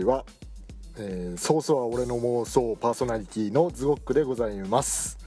[0.00, 0.24] ちは、
[0.98, 5.18] えー、ソースは俺の妄想パーソナリティのズゴックでございます。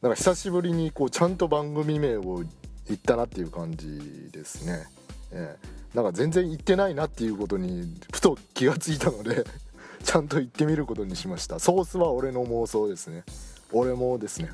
[0.00, 2.42] なんか久しぶりにこうちゃんと番組名を
[2.86, 4.84] 言ったなっていう感じですね、
[5.32, 9.44] えー、なんか全然言ってないなっていうことにふと気がついたので
[10.04, 11.58] ちゃんと言ってみることにしました。
[11.58, 13.24] ソースは俺の妄想ですね。
[13.72, 14.50] 俺もですね。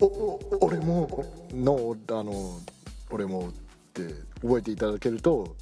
[0.00, 2.60] おお俺ものあの
[3.10, 3.52] 俺もっ
[3.92, 5.54] て覚えていただけると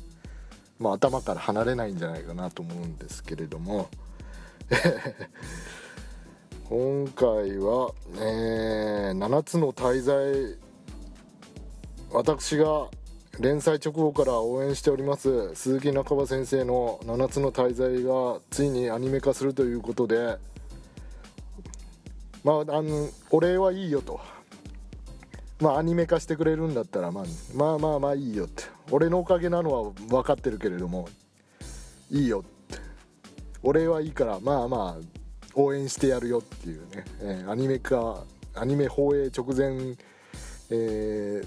[0.80, 3.88] まあ、頭から離れないんじゃないかなと思うんですけれども。
[6.68, 10.56] 今回は、えー、7つの大罪
[12.12, 12.88] 私が
[13.40, 20.38] 連載直後から応援しております鈴木中葉先生の「7つの大罪」がついにアニメ化するということで。
[22.42, 24.20] まああのお礼はいいよと。
[25.60, 28.64] まあアニメ化してくれるんだったら、まあ、まあまあまあいいよって。
[28.90, 31.08] 俺のおかげなのは分かってるけれども
[32.10, 32.78] いいよって。
[33.62, 35.20] 俺はいいからまあまあ
[35.54, 39.96] 応援してやるよっていうね、えー、アニメ化アニメ放映直前、
[40.70, 41.46] えー、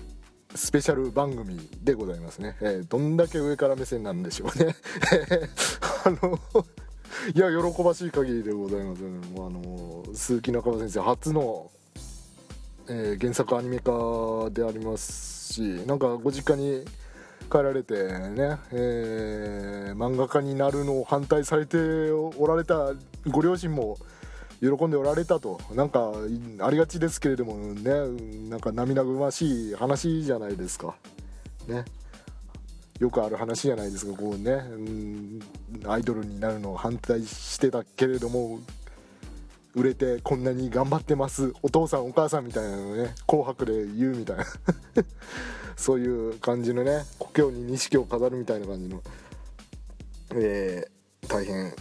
[0.55, 4.75] スペシャル番組でございますね、えー、どんだけ上から目線なんでしょうね。
[6.05, 6.39] あの
[7.33, 11.71] いや喜ばしい限りでございます、ね、あの鈴木中間先生初の
[12.89, 16.85] えー、原作アニメ化でありますしなんかご実家に
[17.49, 22.93] 帰られてね、えー、漫画家になるのを反対されておられた
[23.27, 23.97] ご両親も
[24.59, 25.59] 喜んでおられたと。
[25.75, 26.13] なんか
[26.59, 27.91] ありがちですけれどもね
[28.49, 30.95] なんか涙ぐましい話じゃないですか。
[31.67, 31.83] ね。
[32.99, 35.39] よくある話じゃないですかこうね、うん、
[35.87, 38.59] アイドルになるのを反対してたけれども
[39.75, 44.45] 売れてこんなに頑張ってますお父さんお母さんみたいなのね紅白で言うみたいな。
[45.75, 49.01] そういう感じのね故郷に錦を飾るみたいな感じの。
[50.35, 51.73] えー、大変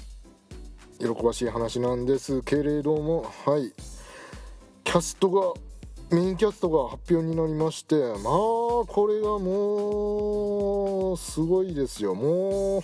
[0.99, 2.43] 喜ばしい話なんです。
[2.43, 3.73] けれどもはい。
[4.85, 5.53] キャストが
[6.11, 8.13] メインキャストが発表になりましてまあ
[8.87, 12.15] これがもうすごいですよ。
[12.15, 12.83] もう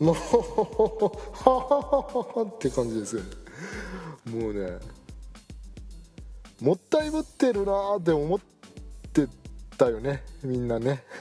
[0.04, 0.20] もうは
[1.44, 3.20] ははって感じです
[4.30, 4.78] もうね
[6.60, 8.40] もったいぶってるなーって思っ
[9.12, 9.28] て
[9.76, 11.04] たよねみんなね。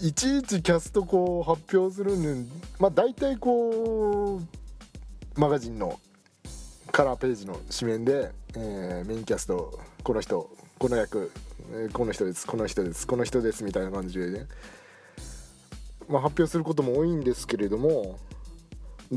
[0.00, 4.40] いちいちキャストこう発表するのにまあ大体こ
[5.36, 5.98] うマガジンの
[6.92, 11.32] カラーページの紙面で、えー、メインキャストこの人この役、
[11.92, 14.46] この人ですこの人ですこの人ですみたいな感じでね、
[16.08, 18.18] まあ、発表することも多いんですけれども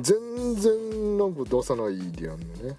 [0.01, 2.77] 全然なんか出さないでやんのね。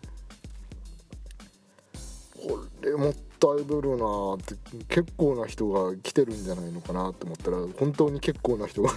[2.35, 4.55] これもったいぶるなって
[4.89, 8.91] 結構な人が来てるんじゃないのかなと思ったら本当に結構な人が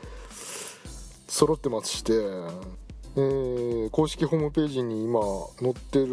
[1.28, 5.20] 揃ってまして、えー、公式ホームページに今
[5.58, 6.06] 載ってる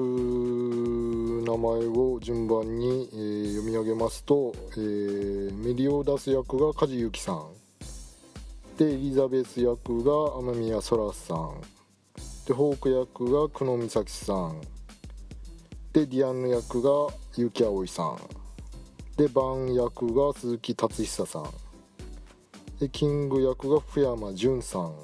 [1.44, 7.63] 名前を順番に、えー、読み上げますと、えー、メリオダス役が梶裕貴さん。
[8.78, 11.62] でエリザベス役が雨宮空さん。
[12.48, 14.62] でホーク役が久野美咲さん。
[15.94, 18.18] でディアンヌ役が結城葵さん。
[19.16, 21.46] でバン役が鈴木達久さん。
[22.80, 24.96] でキング役が福山潤さん。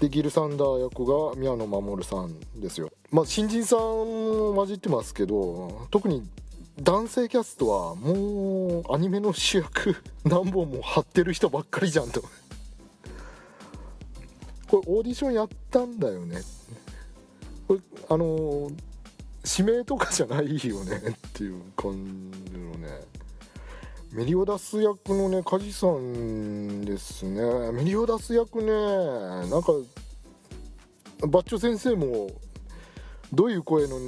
[0.00, 2.90] でギルサンダー役が宮野真守さんですよ。
[3.12, 6.28] まあ新人さんも混じってますけど特に
[6.80, 12.22] 男性キャストはもうアニメの主役 何本も張ってる人ばっかりじゃんと。
[14.68, 16.42] これオーディションやったんだよね。
[17.68, 18.70] これあの
[19.58, 21.92] 指名とかじゃないよねっていう感
[22.46, 23.04] じのね。
[24.10, 27.72] メリオダス役のね梶さんですね。
[27.72, 28.70] メリオダス役ね
[29.48, 29.72] なんか
[31.28, 32.30] バッチョ先生も
[33.32, 33.98] どういう声の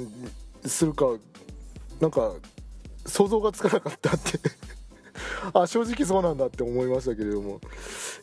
[0.65, 1.05] するか
[1.99, 2.35] なんか
[3.07, 4.39] 想像がつかなかったって。
[5.53, 7.59] あ正直そうなんだって思いましたけれども、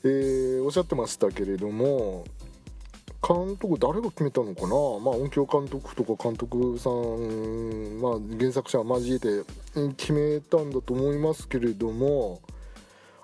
[0.04, 2.24] えー、おっしゃってましたけれども
[3.26, 4.74] 監督誰が決めたのかな、まあ、
[5.16, 9.44] 音響監督とか監督さん、まあ、原作者交えて
[9.96, 12.40] 決めたんだと思いますけれども。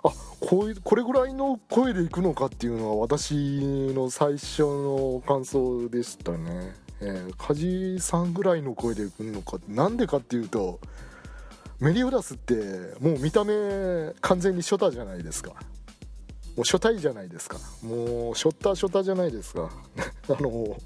[0.03, 0.11] あ
[0.41, 3.35] こういうこれぐらいの声でいくのかっていうのは私
[3.95, 6.75] の最初の感想でしたね。
[7.03, 10.81] えー、梶さんぐらいの声でいくのかなんでかっていうと
[11.81, 12.55] メリオダスって
[13.01, 15.51] もう見た目完全にショタじゃないですか。
[15.51, 15.57] も
[16.59, 17.57] う初対じゃないですか。
[17.83, 19.71] もうショッターショタじゃないですか。
[20.29, 20.77] あの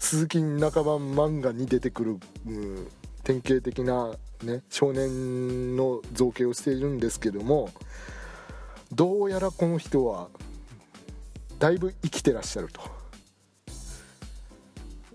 [0.00, 2.16] 鈴木仲間漫画に出てくる、
[2.46, 2.88] うん、
[3.22, 4.12] 典型的な、
[4.42, 7.70] ね、少年の造形をしているんですけども
[8.92, 10.28] どうやらこの人は
[11.58, 12.80] だいぶ生きてらっしゃると。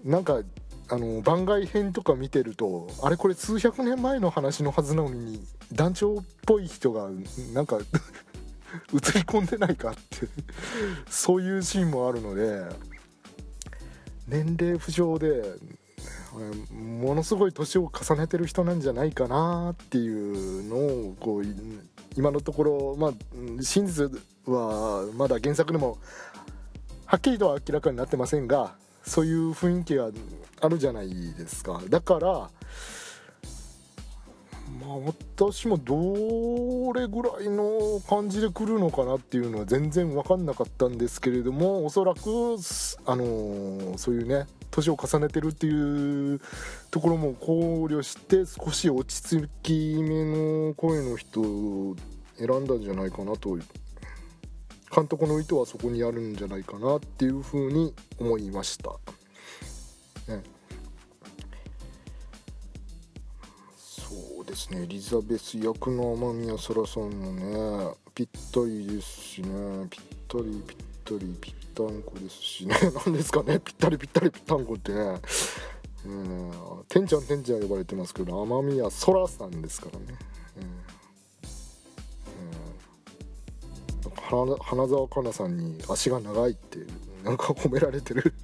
[0.06, 0.42] なんか
[0.90, 5.44] あの番外編とか見てるとあれこれ数百年前の話のはずなのに
[5.74, 7.10] 団長っぽい人が
[7.54, 7.82] なんか 映
[8.92, 10.28] り込んでないかって
[11.10, 12.64] そういうシーンもあるので
[14.28, 15.58] 年齢不詳で
[16.74, 21.44] ものすごい年を重ねてる人なんじゃないかなっていうのをこう
[22.18, 23.14] 今のところ、まあ、
[23.62, 24.12] 真実
[24.46, 25.98] はまだ原作でも
[27.06, 30.10] はっきりとは明らかになってませんがそういう雰囲気が
[30.62, 31.82] あるじゃないですか。
[31.90, 32.50] だから
[34.80, 42.20] まあ私もどれぐらいの感じで来るのかなっていうのは全然分かんなかったんですけれどもおそらく
[43.06, 46.42] あのー、そういうね年を重ねてるっていう
[46.92, 51.42] ところも考慮して少し落ち着きめの声の人
[52.38, 53.58] 選んだんじゃないかなと
[54.96, 58.92] 監督の意図はそこにあるんじゃないかなっていうふうに思いました。
[60.32, 60.42] ね、
[63.76, 64.84] そうですね。
[64.84, 69.86] エリザベス役の雨宮空さんもねぴったりですしね。
[69.90, 72.74] ぴったりぴったりぴったんこですしね。
[73.06, 73.60] 何ですかね。
[73.60, 75.20] ぴったりぴったりぴったんこってね。
[76.06, 76.52] うん、
[76.88, 80.18] てんちゃんてんちゃん呼ばれてますけど雨宮空さんですからね、
[80.58, 80.95] うん
[84.26, 86.80] 花澤香菜さんに足が長いって
[87.24, 88.34] なんか褒められてる。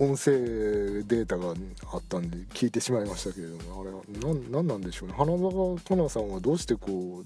[0.00, 0.32] 音声
[1.02, 1.54] データが
[1.92, 4.00] あったんで聞いてしまいましたけれどもあれは
[4.48, 5.14] 何なんでしょうね。
[5.16, 7.24] 花澤香菜さんはどうしてこ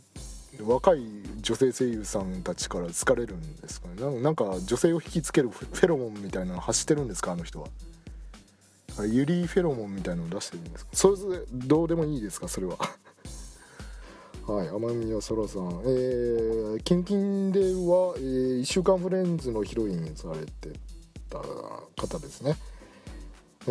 [0.58, 1.02] う若い
[1.42, 4.20] 女性声優さんたちから好かれるんですかね。
[4.20, 7.68] なんか女性を引きつけるフェロモンみたいなの走ってるんですかあの人は。
[9.06, 10.90] ユリーフェロモンみたいなのを出してるんですか。
[10.94, 12.78] それぞれどうでもいいですかそれは。
[14.46, 20.76] はい、天宮空さん、えー、キンキンでは、えー、1週間フレンズのヒロインされて
[21.30, 22.56] た方ですね。
[23.68, 23.70] え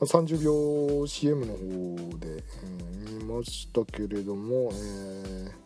[0.00, 5.62] ー、30秒 CM の方で、えー、見ましたけれども、えー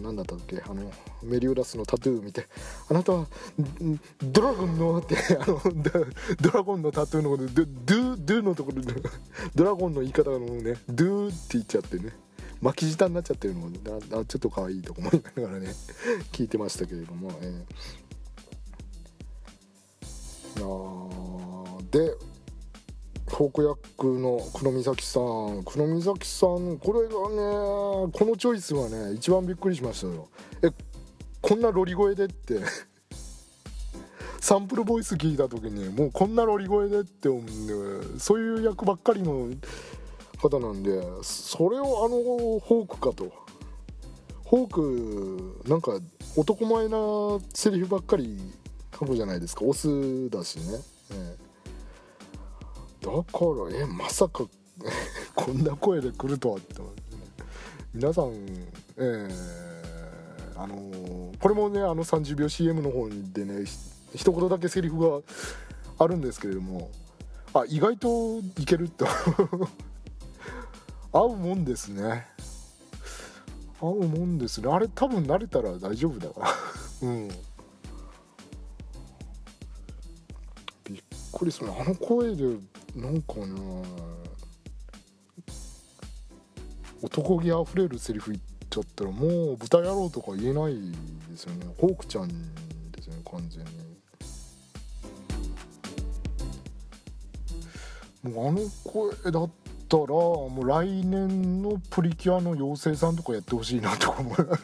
[0.00, 0.62] 何だったっけ？
[0.64, 0.90] あの
[1.24, 2.46] メリオダスのタトゥー見て
[2.88, 3.26] 「あなたは
[4.22, 5.60] ドラゴンの」ってあの
[6.40, 7.52] ドラゴンのタトゥーのことで
[7.84, 8.94] 「ドゥドゥ」のところで
[9.54, 12.14] ドラゴンの言い方のね「ドゥ」って言っちゃってね
[12.60, 13.68] 巻き舌になっちゃってるの
[14.12, 15.74] あちょっと可愛いと思いながらね
[16.30, 22.16] 聞いてましたけれども、えー、で
[23.28, 25.62] フォーク役の黒美咲さん。
[25.64, 30.28] 黒美咲さんこれがねこのチョイスはね一番びっくりしましたよ。
[30.62, 30.68] え
[31.40, 32.60] こんなロリ声でって。
[34.42, 39.48] サンプルボイス聞いた時にもうこんなロリ声でって思うんでそういう役ばっかりの
[40.36, 43.32] 方なんでそれをあのフォークかと。
[44.50, 45.98] フォークなんか
[46.36, 46.98] 男前な
[47.54, 48.36] セリフばっかり
[48.92, 49.64] 書くじゃないですか。
[49.64, 50.64] オスだしね、
[51.12, 51.36] え
[53.00, 53.06] え。
[53.06, 53.38] だか
[53.70, 54.44] らえまさか
[55.36, 56.82] こんな声で来るとはって
[57.94, 58.34] 皆さん
[58.96, 59.30] えー、
[60.56, 63.64] あの、これもねあの30秒 CM の方でね
[64.14, 65.20] 一言だけセリフが
[65.98, 66.90] あるんですけれども
[67.54, 69.06] あ意外といけると。
[71.12, 72.26] 合うもんですね。
[73.78, 74.70] 合うもんですね。
[74.70, 76.48] あれ多分慣れたら大丈夫だわ
[77.02, 77.28] うん。
[80.84, 81.70] びっくりする。
[81.78, 82.56] あの声で
[82.96, 83.54] なんかな
[87.02, 90.74] 男気あふれるセリフ言っちゃったらもう豚野郎とか言えない
[91.30, 91.66] ですよね。
[91.76, 92.28] ホークちゃん
[92.92, 93.91] ですよね完全に
[98.22, 99.50] もうあの声だっ
[99.88, 104.36] たらもう来年のプリキュアの妖精さんとかやってほしいなとか思う。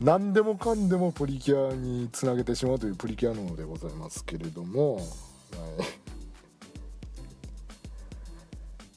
[0.00, 5.04] 何でもかんでもプリキュアにつなげてしまうというプリキュアのでございますけれども、はい。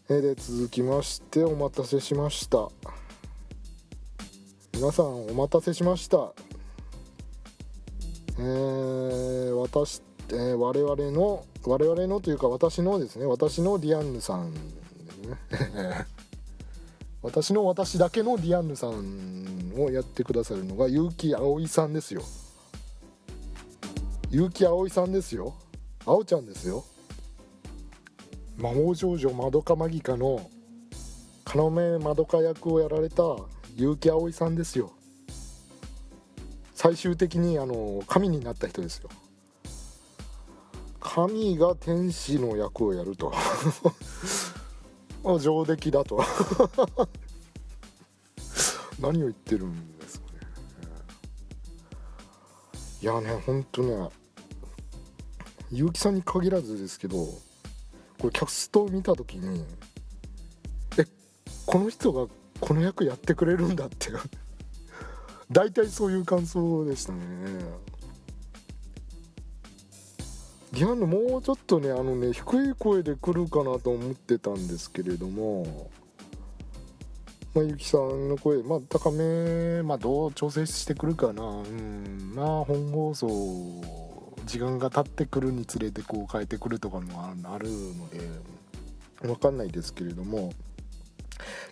[0.09, 2.69] えで続きましてお待たせしました。
[4.73, 6.33] 皆さんお待たせしました。
[8.39, 16.05] えー、私、えー、我々の我々のというか私のですね私のディアンヌさんですね。
[17.21, 22.21] 私の私だけのディアンヌさんをやってくださるのが結城葵さんですよ。
[24.31, 25.53] 結城葵さんですよ。
[26.05, 26.85] 葵ちゃんですよ。
[28.55, 30.49] 魔法少女まどかマギカの
[31.53, 31.69] 要
[31.99, 33.23] まどか役をやられた
[33.75, 34.93] 結城葵さんですよ。
[36.73, 39.09] 最終的にあの神になった人ですよ。
[41.07, 43.33] 神が天使の役をやると。
[45.39, 46.21] 上出来だと。
[48.99, 50.39] 何を言ってるんですかね。
[53.01, 54.09] いやねほんとね
[55.71, 57.39] 結城さんに限らずですけどこ
[58.23, 59.65] れキャストを見た時に
[60.97, 61.05] え
[61.65, 62.27] この人が
[62.59, 64.11] この役やってくれるんだって。
[65.49, 67.86] 大体そういう感想でしたね。
[70.73, 75.89] ディアンヌもうちょっとねあのね低い声で来るかなと思ってたんですけれども
[77.57, 83.83] まあ、ゆきさんの声、まあ、高め、まあ、どう調整してくるかな、うん、まあ、本放送、
[84.45, 90.53] 時間が経ってくるにつれて、こう、変えてくるとかもあるので、わかんないですけれども、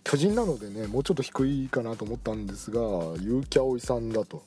[0.03, 2.79] 巨人なのでね、もうちょっと低いかなと思ったんですが、
[3.19, 4.41] 結城葵さんだと、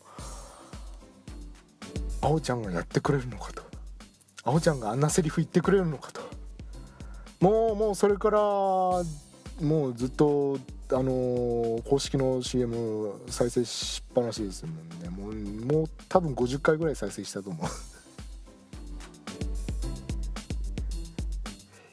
[2.20, 3.62] あおちゃんがやってくれるのかと、
[4.48, 6.22] あおちゃんがあんなセリフ言ってくれるのかと、
[7.40, 9.04] もう、もうそれから、も
[9.88, 10.58] うずっと
[10.90, 15.10] あのー、公式の CM 再生しっぱなしですもんね。
[15.10, 15.34] もう
[15.80, 17.66] もう多分50回ぐらい再生したと思う。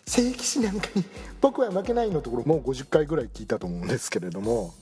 [0.08, 1.04] 聖騎士なんかに
[1.42, 4.74] 僕は負けないのところもう50回ぐらい聞いたと思うんですけれども。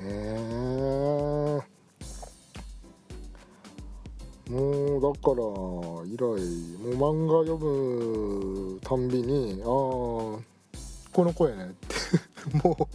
[0.00, 0.65] へえ
[4.50, 5.36] もうだから
[6.06, 6.38] 以来もう
[6.94, 10.42] 漫画読むたんびにああこ
[11.24, 11.96] の声ねって
[12.62, 12.86] もう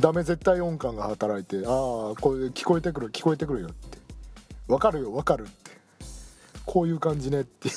[0.00, 4.00] ダメ絶対音感が働いてああこれ聞こえてくる聞こえてくるよって。
[4.70, 5.52] 分かるよ分かるって。
[6.64, 7.70] こういう感じねって。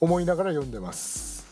[0.00, 1.44] 思いながら読んでます、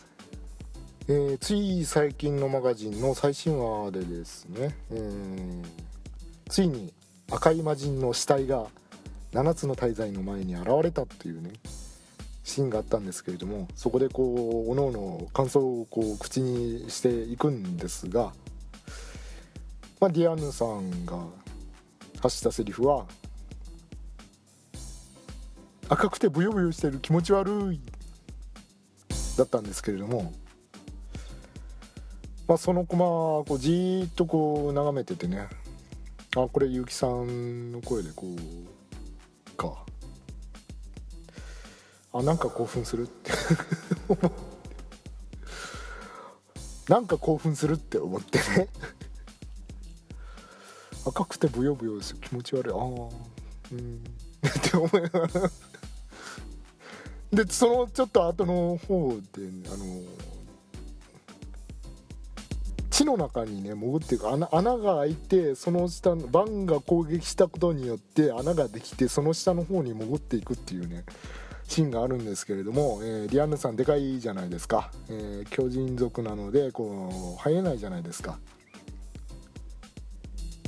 [1.07, 5.63] えー、つい最近のマガジンの最新話でですね、えー、
[6.49, 6.91] ついに
[7.29, 8.65] 赤い魔人の死体が
[9.33, 11.51] 7つの大罪の前に現れたっていうね
[12.43, 18.33] シーンがあったんですけれどもそこでこうおのおの感想をこう口にしていくんですが、
[19.99, 21.25] まあ、ディアンヌさんが
[22.21, 23.05] 発したセリフは
[25.89, 27.79] 「赤くてブヨブヨしてる気持ち悪い」
[29.37, 30.33] だったんですけれども、
[32.47, 33.05] まあ、そのコマ
[33.45, 35.47] こうじーっとこう眺めててね
[36.35, 38.78] あこれ結城さんの声でこう
[39.59, 39.85] か。
[42.13, 43.31] あなんか興奮するって。
[46.87, 48.67] なんか興奮するって思ってね。
[51.05, 52.73] 赤くてブヨブヨです気持ち悪い。
[52.73, 54.03] ああうん。
[54.47, 55.27] って思いながら。
[57.31, 59.21] でそのちょっと後の方で、
[59.71, 59.85] あの
[63.09, 64.29] の中にね潜っていく。
[64.29, 71.03] 穴穴が開いてその下のバンが攻撃したことによって穴ができてその下の方に潜っていくっていうね
[71.67, 78.39] シーンがあるんですけれども、えー、リアンヌさんでかいじゃないですか、えー、巨人族なのでこう入れないじゃないですか。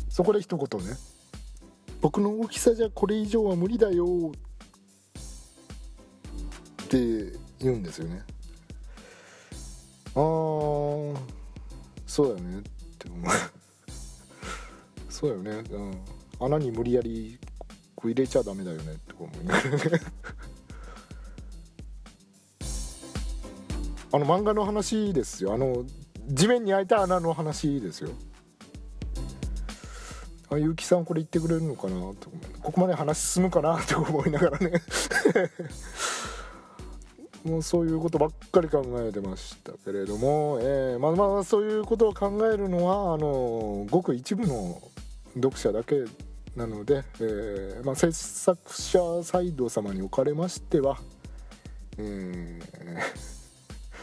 [0.10, 0.94] そこで一言ね。
[2.02, 4.32] 僕の大きさじゃこれ以上は無理だよ。
[6.84, 6.98] って
[7.60, 8.24] 言うんですよね。
[10.16, 11.41] あー。
[12.12, 12.62] そうだよねっ
[13.00, 13.24] て思う。
[15.10, 15.98] そうだよね、うん、
[16.42, 17.40] 穴に無理やり
[18.04, 19.78] 入れちゃダメだよねって思いながらね。
[24.12, 25.54] あの漫画の話ですよ。
[25.54, 25.86] あの
[26.28, 28.10] 地面に開いた穴の話ですよ。
[30.50, 32.30] あ結城さんこれ言ってくれるのかなと
[32.62, 34.82] ここまで話進むかなと思いながらね。
[37.44, 44.82] もうそういうことばっかり考えてましたけれども、えー、まあまあそういうことを考えるのはあのごく一部の
[45.36, 46.04] 読者だけ
[46.56, 50.98] なので、えーまあ、制作者サイド様におかれましては、
[51.98, 53.32] えー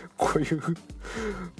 [0.16, 0.62] こういう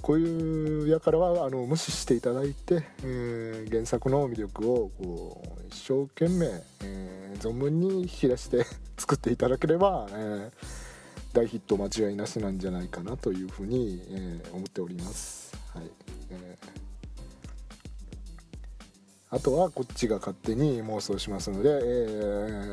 [0.01, 6.47] こういう輩はあの無視していただいて、えー、原作の魅力をこう一生懸命、
[6.83, 8.65] えー、存分に引き出して
[8.97, 10.51] 作っていただければ、えー、
[11.33, 15.55] 大ヒット間違いなしなんじゃないかなというふうに、えー、思っております。
[15.73, 15.83] はい。
[16.31, 21.73] えー、あとはこっちが勝手に妄想しますので、え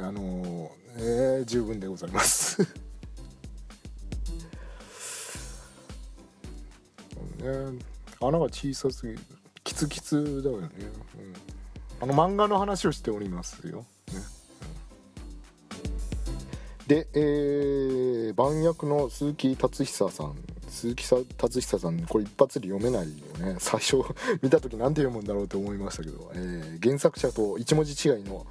[0.03, 2.63] ー、あのえー、十分でございます。
[7.37, 7.79] ね
[8.21, 9.19] 穴が小さすぎる
[9.63, 10.71] キツキツだよね、
[12.01, 13.85] うん、あの漫画の話をしておりますよ、
[16.87, 20.37] で、えー、番役の鈴木達久さん
[20.69, 23.57] 鈴木達久さんこれ一発で読めないよね。
[23.59, 23.97] 最初
[24.43, 28.47] 見た時何て読むんだろうと思いましたけど、えー、原作者と一文字違いの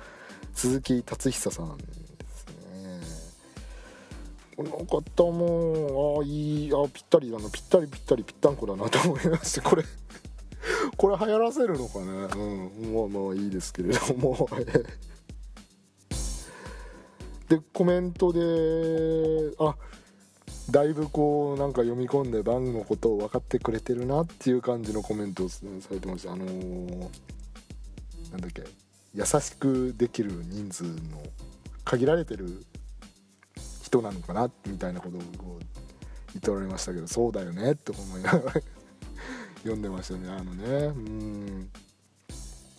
[0.53, 3.01] 鈴木達久さんですね。
[4.57, 7.49] この方もああいいあぴったりだな。
[7.49, 9.83] ぴったりぴったりぴったんこだなと思いましてこれ
[10.97, 12.05] これ流行らせるのかね。
[12.05, 14.49] うんまあまあいいですけれども。
[17.49, 19.75] でコメントであ
[20.69, 25.61] だいぶこうなんか読み込んでバンのことを分かってくれてるなっていう感じのコメントをさ
[25.91, 26.33] れてました。
[26.33, 26.99] あのー、
[28.31, 28.63] なんだっけ
[29.13, 30.91] 優しくできる人数の
[31.83, 32.65] 限られてる
[33.83, 35.29] 人なのかなみたいなことを言
[36.37, 38.53] っておられましたけどそうだよねって思いながら
[39.63, 40.29] 読んでましたね。
[40.29, 41.69] あのねうん。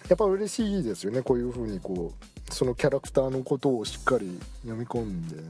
[0.09, 1.23] やっぱ嬉しいですよね。
[1.23, 5.43] こういうふうにこうそのキャラクターのことをしっかり読み込んで、ね、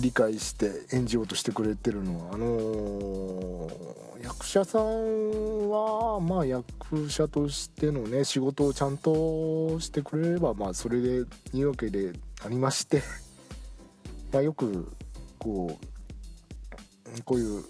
[0.00, 12.12] 理解して演じようとしてくれてるのはあのー、役者さんはまあ役者としてのね仕事をちゃんとしてくれればまあそれでいいわけで
[12.44, 13.02] ありまして
[14.32, 14.92] まよく
[15.38, 15.78] こ
[17.16, 17.64] うこういう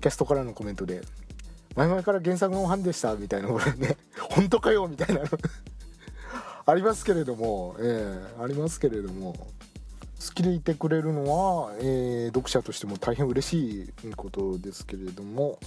[0.00, 1.02] キャストからのコメントで
[1.74, 3.96] 前々から原作のファンでしたみたいなこれね
[4.30, 5.22] 本当かよみたいな
[6.66, 7.82] ありますけれどもえ
[8.36, 9.34] えー、ありますけれども
[10.26, 15.58] 好きでいてくれるのは、えー、読者としても大変嬉しいことですけれども、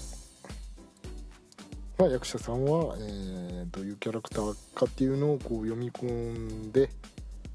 [2.00, 6.89] まあ、役者さんは、えー、どういうキャラクターかっていうのをこう読み込んで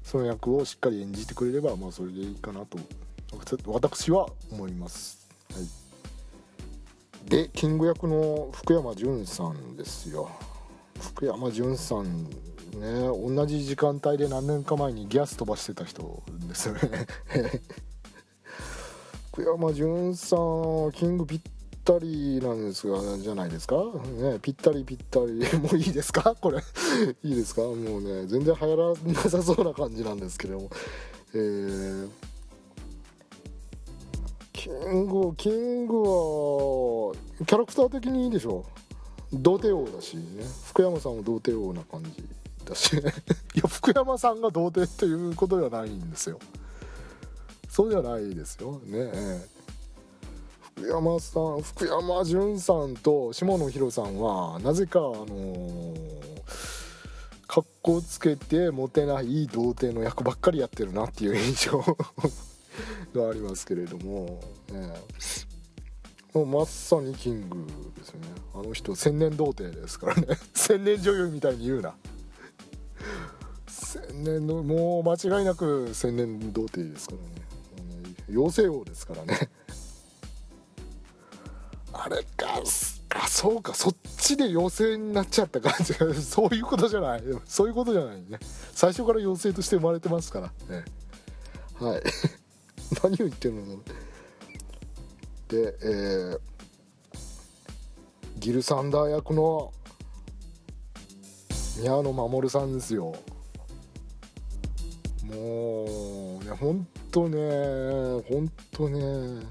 [0.03, 2.77] その役をしっかり演じてくれれば、まあ、それでいいかなと
[3.65, 5.27] 私は思います。
[5.53, 5.82] はい、
[7.27, 10.29] でキング役の福山潤さんですよ。
[10.99, 12.29] 福山潤さんね
[13.07, 16.81] 同じ時間帯で何年か前にギャス飛ばしてた人ですよね。
[19.31, 21.41] 福山潤さんキングぴっ
[21.83, 23.77] たりなんですがじゃないですか
[24.15, 25.39] ねぴったりぴったり。
[25.59, 26.35] もういいですか？
[26.39, 26.59] これ。
[27.23, 27.61] いいですか？
[27.61, 30.69] もうね全然流行らなさそうな感じなんですけども。
[31.33, 32.09] えー
[34.53, 38.63] キングキングはキャラクター的にいいでしょ。
[39.33, 40.23] 童貞王だしね。
[40.67, 42.23] 福山さんも童貞王な感じ
[42.63, 42.93] だし。
[42.95, 46.39] いや福山さんが童貞っていうことではないんですよ。
[47.67, 48.79] そうではないですよ。
[48.85, 49.43] ね
[50.75, 55.95] 福山さん福山潤さんと下野紘さんはなぜかあのー、
[57.47, 61.83] 格好つけてモテない童貞の役ばっかりやってるなっていう印象。
[63.13, 64.93] がありますけれども、ね、
[66.33, 68.27] もうまさにキングですよね。
[68.55, 70.27] あの人千年童貞ですからね。
[70.53, 71.95] 千年女優みたいに言うな。
[73.67, 77.43] 千年のもう間違いなく千年童貞ですからね。
[78.29, 79.49] 妖精王ですからね。
[81.93, 82.61] あれか
[83.15, 83.75] あそうか。
[83.75, 85.93] そっちで妖精になっちゃった感じ。
[86.23, 87.23] そういうことじゃない。
[87.45, 88.39] そういうことじゃないね。
[88.73, 90.47] 最初から妖精として生まれてますから。
[90.75, 90.85] ね
[91.79, 92.03] はい。
[93.01, 93.79] 何を言ってるの？
[95.47, 96.39] でえー、
[98.39, 99.71] ギルサンダー役の
[101.77, 103.15] 宮野守さんですよ。
[105.23, 107.37] もうねほんとね
[108.29, 109.45] ほんとね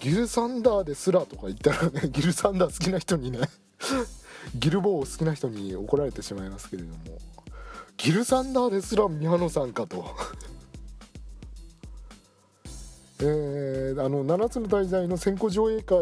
[0.00, 3.40] ギルサンダーですらとか言ったらね ギルサンダー好きな人にね
[4.54, 7.18] ギルボー好きな人に怒られてしまいますけれども
[7.96, 10.04] ギルサンダーですら宮野さんかと。
[13.18, 15.96] えー、あの7つの大罪の先行上映会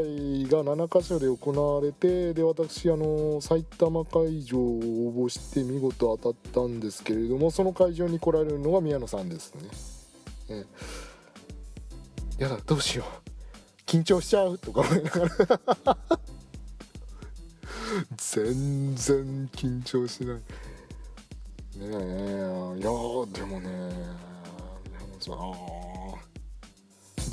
[0.48, 9.68] が7か所で行われてで私あの埼玉会場を応募して見事当たったんですけれどもその会場に来られるのが宮野さんですね。
[10.48, 13.06] えー、やだどうしよう。
[13.86, 15.24] 緊張しちゃうとか思いなが
[15.84, 15.98] ら。
[18.16, 20.36] 全然緊張しない。
[20.36, 20.42] ね
[21.76, 22.90] えいや
[23.32, 23.68] でもね
[24.88, 26.03] 宮野さん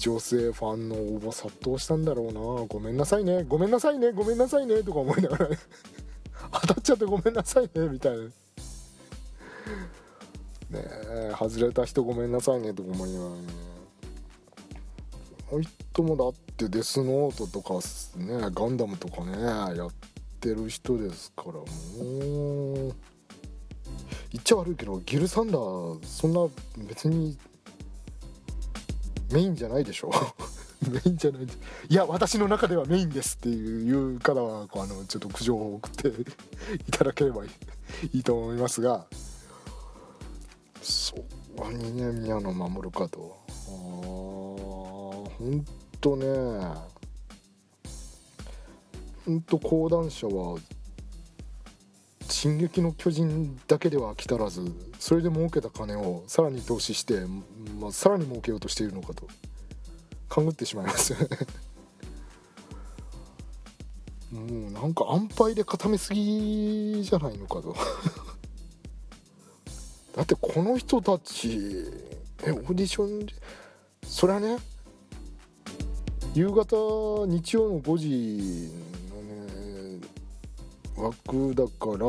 [0.01, 2.65] 女性ファンの応募殺到したんだろうな。
[2.67, 3.43] ごめんなさいね。
[3.47, 4.11] ごめんなさいね。
[4.11, 4.81] ごめんなさいね。
[4.81, 5.47] とか思いながら。
[6.65, 7.87] 当たっちゃってごめんなさいね。
[7.87, 8.23] みたいな。
[8.23, 8.31] ね
[10.71, 12.73] え外れた人ごめんなさいね。
[12.73, 13.41] とか思いながらね。
[15.53, 17.75] あい人もだってデスノートとか
[18.17, 18.49] ね。
[18.55, 19.39] ガンダムとかね。
[19.77, 19.91] やっ
[20.39, 21.53] てる人ですから。
[21.53, 21.63] も
[22.89, 22.95] う。
[24.31, 26.47] 言っちゃ悪いけどギルサンダーそんな
[26.87, 27.37] 別に
[29.31, 30.11] メインじゃないでしょ。
[30.89, 31.43] メインじゃない。
[31.43, 36.07] いや私の中ではメインですっていう方はあのちょっと苦情を送って
[36.87, 37.49] いただければい
[38.13, 39.05] いと思いますが。
[40.81, 41.15] そ
[41.55, 43.37] こにね宮野守るかと。
[43.67, 45.65] ほん
[45.99, 46.25] とね。
[49.25, 50.57] ほんと講談社は
[52.31, 54.63] 進撃の巨人」だけでは飽き足らず
[54.99, 57.25] それで儲けた金をさらに投資して、
[57.79, 59.27] まあ、さらに儲けようとしているのかと
[60.29, 61.13] 勘ぐってしまいます。
[64.31, 67.75] もうなんか安牌で固めすぎじゃないのかと。
[70.15, 71.85] だってこの人たち
[72.43, 73.27] えオーディション
[74.05, 74.57] それはね
[76.33, 78.90] 夕方日曜の5時の
[81.01, 82.05] 枠だから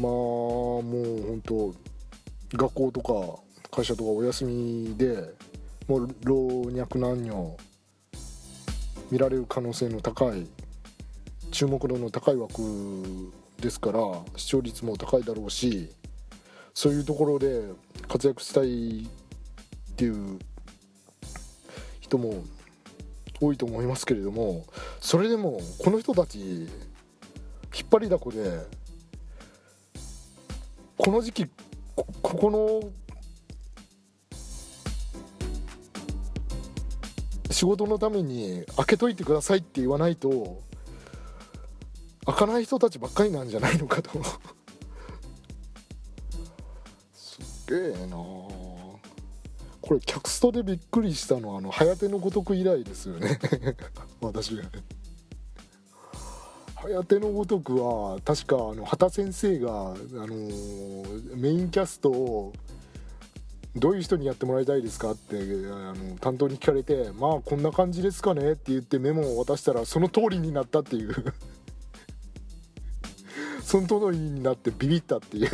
[0.00, 1.74] まあもうほんと
[2.54, 5.34] 学校とか会社とかお休みで
[5.88, 7.56] もう老若男女
[9.10, 10.46] 見られる可能性の高い
[11.50, 12.62] 注目度の高い枠
[13.60, 14.00] ですから
[14.36, 15.90] 視聴率も高いだろうし
[16.74, 17.62] そういうところで
[18.08, 20.38] 活躍したいっていう
[22.00, 22.44] 人も
[23.40, 24.64] 多いと思いますけれども
[25.00, 26.68] それでもこの人たち
[27.76, 28.66] 引っ張りだこで
[30.96, 31.46] この時期
[31.94, 32.90] ここの
[37.50, 40.62] 仕事のために開けといてくださいって言わないと
[42.24, 44.10] 開かない人たちばっかりなんじゃないのかと。
[47.14, 53.38] すっげえなこれキャストでびっくりしたのはあの「てのごとく」以来ですよね。
[54.20, 54.70] 私がね。
[57.04, 62.52] てのごとくは確かあの畑先生が、あのー、メインキャストを
[63.74, 65.40] どういう人にやってもらいたいですかってあ
[65.94, 71.14] の担当に聞かれてまあこんな感じですかねって言ってメモを渡したらその通りになったっていう。
[73.62, 75.50] その通りになってビビったっていう。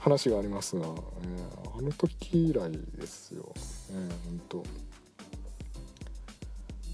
[0.00, 3.52] 話がありますが、えー、あの時以来ですよ、
[3.90, 4.64] えー、本当、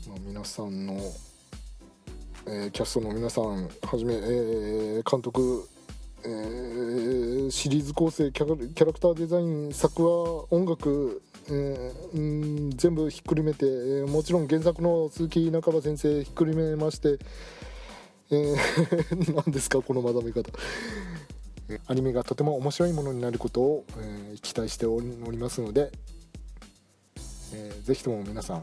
[0.09, 0.95] まあ、皆さんの、
[2.47, 5.69] えー、キャストの皆さんはじめ、えー、監督、
[6.25, 17.19] えー、シリーズ構成キャキャラクターデザイン作画音楽、えー、全部ひっくるめて、えー、もちろん原作の鈴木中葉先生ひっくるめまして、
[18.31, 20.53] えー、 何ですかこのまとめ方。
[21.89, 25.91] アニメがとても面白いものになることを、えー、期待しておりますので、
[27.53, 28.63] えー、ぜひとも皆さん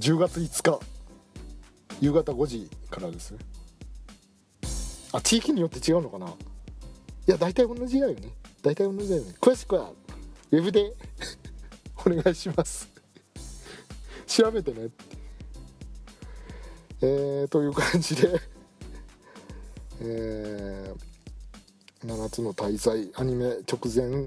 [0.00, 0.80] 10月5日。
[2.00, 3.32] 夕方5時からです。
[3.32, 3.38] ね
[5.12, 6.26] あ地域によって違うのかな。
[6.28, 6.30] い
[7.26, 8.32] や大体同じだよね。
[8.62, 9.34] 大体同じだよね。
[9.38, 9.90] 詳しくは
[10.50, 10.94] ウェブで
[12.06, 12.88] お願いします。
[14.26, 14.88] 調べてね
[17.02, 18.40] えー、という感じで。
[20.00, 24.26] えー、7つの大罪アニメ直前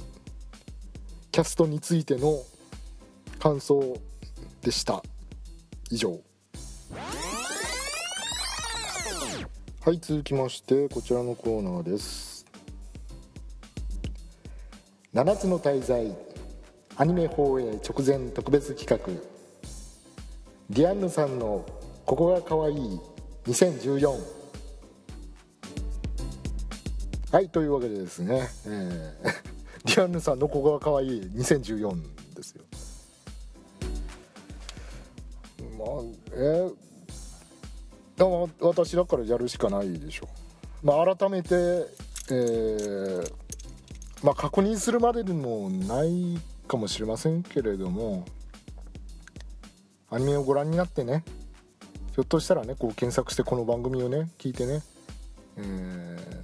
[1.32, 2.44] キャストについての
[3.40, 4.00] 感想
[4.62, 5.04] でした。
[5.94, 6.20] 以上。
[9.82, 12.48] はい続きましてこちらのコーナーです。
[15.14, 16.16] 7つの大罪
[16.96, 18.98] アニメ放映直前特別企画。
[20.72, 21.64] ディアンヌさんの
[22.08, 23.00] 「ここがかわいい
[23.46, 24.18] 2014」
[27.32, 29.32] はいというわけでですね、えー、
[29.86, 32.64] ディアンヌさんのここが可愛い2014ですよ。
[36.32, 36.74] えー、
[38.18, 40.28] だ私だからやるしかないでしょ。
[40.84, 41.56] まあ改めて
[42.30, 43.32] えー、
[44.24, 48.26] まあ確認するまででもないかもしれませんけれども
[50.10, 51.24] アニメをご覧になってね
[52.14, 54.82] ひょっとしたらねこう検索してこの番組をね聞いてね、
[55.58, 56.44] えー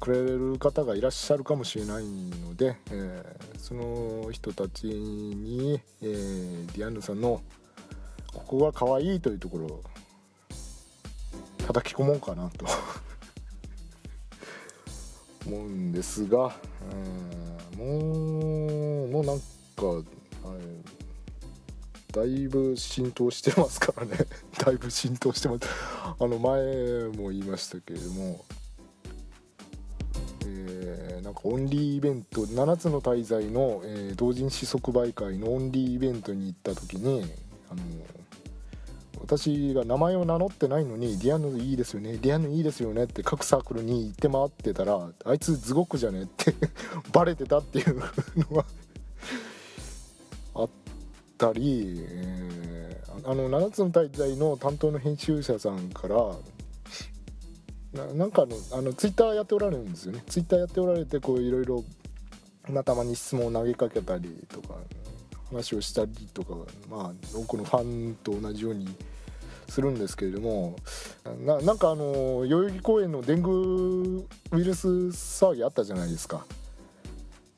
[0.00, 7.42] くれる方がいらっしゃるかもしれないので、えー、その人たちに、えー、ディアンヌさんの
[8.32, 9.82] ここが可愛いというところを
[11.66, 12.66] 叩き込もうかなと。
[15.46, 16.54] 思うんですが、
[16.92, 20.08] えー、もうもうなんか
[20.44, 20.60] あれ
[22.12, 24.16] だいぶ浸透してますからね。
[24.58, 25.60] だいぶ浸透してます。
[26.18, 28.44] あの前も言いましたけれども
[31.22, 37.24] なんかオンリーイベント7つの大罪の、えー、同人誌即売会のオンリーイベントに行った時に
[37.70, 37.82] あの
[39.30, 46.52] 私が名前を名乗ってないのに「ディアヌいいですよねディアヌいいですよね」って各サークルに行って回ってたらあいつズゴクじゃねって
[47.12, 48.00] バレてたっていうの
[48.56, 48.64] が
[50.54, 50.68] あっ
[51.38, 56.36] たり、えー、あの7つの大罪の担当の編集者さんから
[57.92, 60.24] ななんかあのあのツイッターやっておられるんですよね。
[60.26, 61.84] ツイッターやっておられてこういろいろ
[62.84, 64.74] たまに質問を投げかけたりとか
[65.50, 66.54] 話をしたりとか
[66.88, 68.88] まあ多くのファンと同じように
[69.70, 70.76] するんですけれども
[71.44, 76.44] ななんかあの代々木公園のデングウイルス騒ぎあったじゃないですか。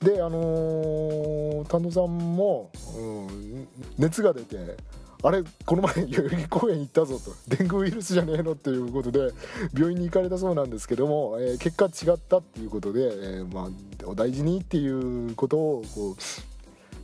[0.00, 4.76] であのー、丹野さんも、うん、熱が出て
[5.22, 7.32] あれこの前 代々木公園行ったぞと。
[7.46, 9.30] デングウイルスじゃねえのっていうことで
[9.72, 16.16] 病院に行かれたそうなんですけども、えー、結果違ったっていうことで、えー、まあ、お大事にっていうことをこう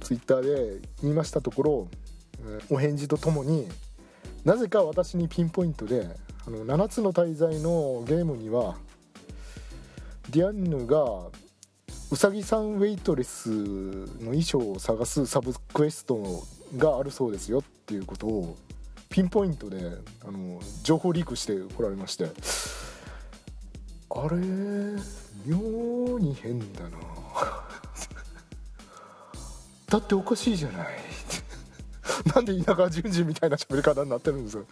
[0.05, 1.88] ツイッターで言いましたところ、
[2.71, 3.68] お返事とともに
[4.44, 6.09] なぜか私にピンポイントで
[6.46, 8.77] あの7つの大罪のゲームには
[10.31, 11.29] ディアンヌが
[12.11, 16.42] うさぎさんウェイトレスの衣装を探すサブクエスト
[16.77, 18.57] があるそうですよっていうことを
[19.11, 19.79] ピンポイントで
[20.27, 22.31] あの情報リークしてこられまして。
[24.11, 24.37] あれ
[25.44, 26.98] 妙に変だな。
[29.87, 30.87] だっておかしいじゃない。
[32.35, 34.64] なんで稲川淳二みたいな喋り方になってるんですか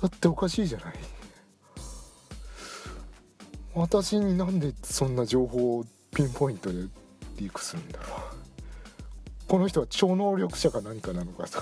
[0.00, 0.94] だっておかしいじゃない。
[3.74, 5.84] 私になんでそんな情報を
[6.14, 6.88] ピンポイントで
[7.36, 8.08] リークするんだろう。
[9.48, 11.58] この人は超能力者か何かなのかと。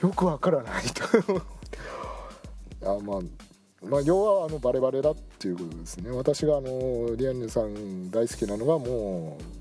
[0.06, 1.04] よくわからないと。
[2.96, 3.20] あまあ
[3.82, 6.10] まあ要はあのバレバレだっていうことですね。
[6.10, 9.59] 私があのリアンヌさん大好きなのがもう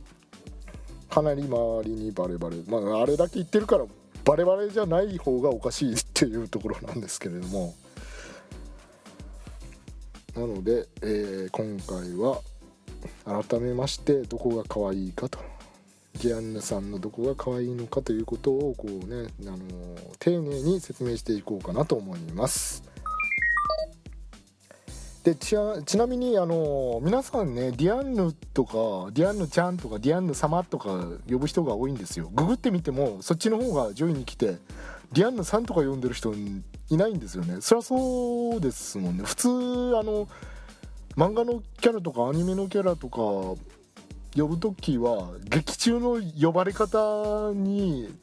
[1.09, 2.57] かなり周りにバレバレ。
[2.67, 3.85] まああれだけ言ってるから
[4.23, 7.73] バレバレじゃない方がおかしいっていうところなんですけれども。
[10.35, 12.41] なので、えー、今回は
[13.25, 15.39] 改めましてどこが可愛いかと。
[16.19, 22.88] ディアンヌさんのどこが可愛いのかということをこうね、あのー、丁寧に説明していこうかなと思います。
[25.33, 32.29] でちなみにあの皆さんねディアンヌとかディアンヌちゃんとかディアンヌ様とか呼ぶ人が多いんですよ。
[32.33, 34.57] ググってみてもそっちの方が上位に来て
[35.11, 37.57] ディアンヌさんとか呼んでる人いないんですよね。
[37.61, 39.23] そりゃそうですもんね。
[39.23, 39.51] 普通あ
[40.03, 40.27] の
[41.15, 43.19] 漫画のキャラとかアニメのキャラとか
[44.35, 48.15] 呼ぶ時は劇中の呼ばれ方に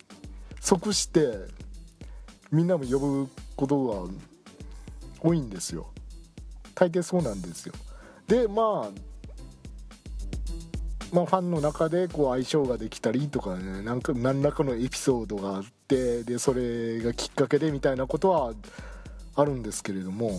[0.60, 1.36] 即して
[2.50, 4.12] みんなも呼ぶことが
[5.20, 5.86] 多いんですよ。
[6.76, 7.74] 大抵そうなんですよ。
[8.28, 9.06] でまあ
[11.12, 18.54] まあ、ファンの中でこう相性ができたりとかねなんか何らかのエピソードがあってでそれがきっかけでみたいなことは
[19.36, 20.32] あるんですけれども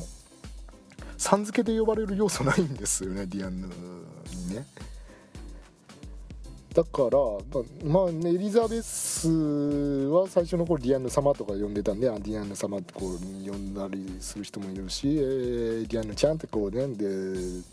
[1.17, 4.65] さん付けで呼ばれる要素ないんですよねディアンヌにね。
[6.78, 7.18] だから
[7.90, 17.63] まあエリザベスは最初の頃ディアンヌ様とか呼んでたんでディアンヌ様ってこう呼んだりする人もいるし、えー、ディアンヌちゃんってこうねで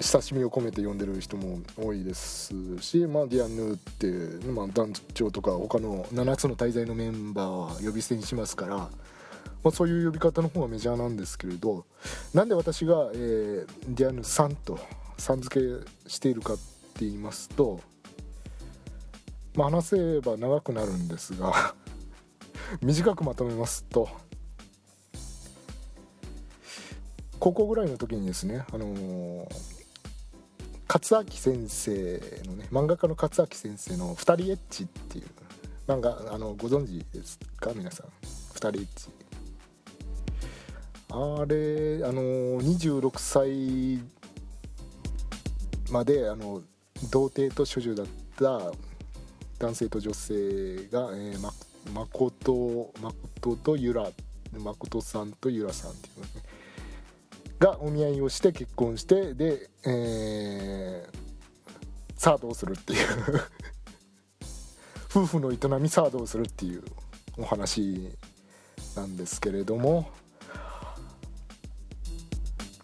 [0.00, 8.90] 親しみを込めて呼んでる人も多いですし、まあ、ディアンヌって、まあ、団長とか他の7つの大罪のメンバーは呼び捨てにしますから、ま
[9.64, 11.86] あ、そういう呼び方の方がメジャーなんですけれど
[12.32, 14.78] なんで私が、えー、ディアンヌさんと
[15.16, 15.66] さん付け
[16.08, 17.80] しているかって言いますと、
[19.58, 21.74] まあ、話せば長くなるんですが
[22.80, 24.08] 短くまとめますと
[27.40, 29.78] 高校ぐらいの時にですね、あのー
[30.90, 35.26] 勝明先生のね漫画家の勝明先生の「二人エッチ」っていう
[35.86, 37.72] 漫画あのご存知ですか？
[37.74, 38.06] 皆さん
[38.54, 39.10] 「二人エッチ」
[41.10, 42.22] あれあの
[42.62, 44.02] 26歳
[45.92, 46.62] まであの
[47.10, 48.06] 童貞と処女だっ
[48.38, 48.72] た
[49.58, 51.52] 男性と女性が、えー、ま
[51.92, 54.08] 誠誠とゆら
[54.52, 56.26] 誠さんとゆらさんっていうね。
[57.58, 61.18] がお見合いをして結婚してで、えー、
[62.16, 63.08] さあどうするっていう。
[65.10, 66.84] 夫婦の営みさあどうするっていう
[67.38, 68.14] お話
[68.94, 70.10] なんですけれども、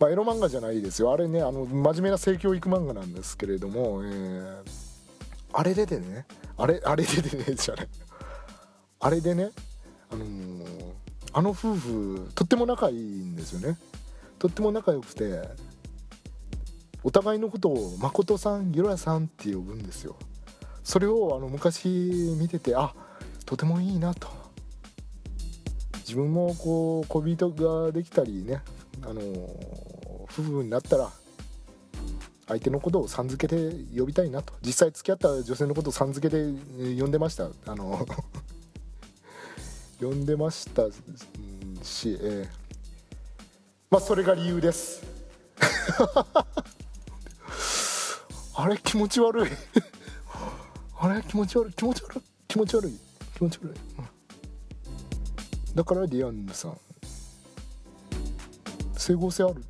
[0.00, 1.12] まあ、エロ漫画じゃないですよ。
[1.12, 4.83] あれねあの真面目な性教育漫画なんですけれども、えー、
[5.56, 6.26] あれででね。
[6.56, 7.54] あれあれででね。
[7.54, 7.88] じゃない
[9.00, 9.50] あれでね。
[10.10, 10.92] あのー、
[11.32, 13.78] あの夫婦とっても仲いいんですよね。
[14.38, 15.42] とっても仲良くて
[17.02, 20.16] お互いのことを誠さんゆらさんって呼ぶんですよ。
[20.82, 22.94] それをあの昔見ててあ
[23.46, 24.28] とてもいいなと。
[26.00, 28.62] 自分もこう恋人ができたりね
[29.02, 29.20] あの
[30.24, 31.10] 夫婦になったら
[32.46, 34.52] 相手のことをさん付けで呼びたいなと。
[34.62, 36.44] 実際付き合った女性のことをさん付けで
[37.00, 37.48] 呼んでました。
[37.66, 38.06] あの
[40.00, 40.82] 呼んでました
[41.82, 42.48] し、えー。
[43.90, 45.02] まあそれが理由です。
[48.56, 48.78] あれ？
[48.78, 49.50] 気持ち悪い。
[50.98, 51.22] あれ？
[51.22, 51.74] 気持ち悪い？
[51.74, 52.22] 気持ち悪い？
[52.48, 52.98] 気持ち悪い？
[53.36, 53.74] 気持ち悪い、う
[55.74, 56.78] だからディアンヌさん
[58.96, 59.64] 整合性ある。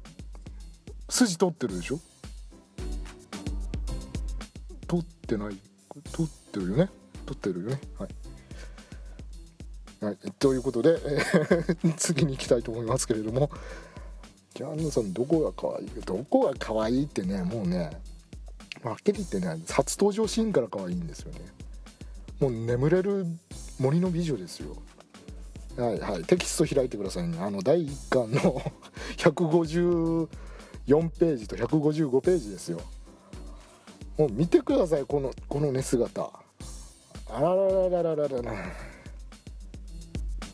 [1.08, 1.98] 筋取ってるでしょ？
[4.94, 5.58] 取ってない。
[6.12, 6.90] 取ってるよね。
[7.26, 7.80] 取ってるよね。
[7.98, 13.50] はい、はい、ということで、えー、次に行きたいと思いますけれども。
[14.54, 15.90] ジャンヌさんどこが可愛い？
[16.06, 17.90] どこが可愛いってねもうね
[18.84, 21.40] はっきり言ってね初登場シーンから可愛いんですよね。
[22.38, 23.26] もう眠れる
[23.80, 24.76] 森の美女ですよ。
[25.76, 26.24] はいはい。
[26.24, 27.38] テキスト開いてくださいね。
[27.40, 28.62] あの第1巻の
[29.18, 30.28] 154
[31.18, 32.80] ページと155ページですよ。
[34.16, 36.30] もう見てくださいこのこの寝姿。
[37.28, 38.52] あららららららら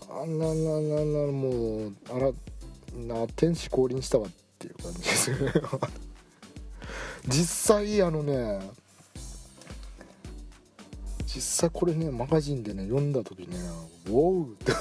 [0.08, 2.32] あららららもうあら
[2.96, 5.30] な天使降臨したわっていう感じです。
[7.28, 8.60] 実際あのね
[11.26, 13.56] 実際これねマガジンでね読んだ時ね
[14.06, 14.72] 「ウォー!」って。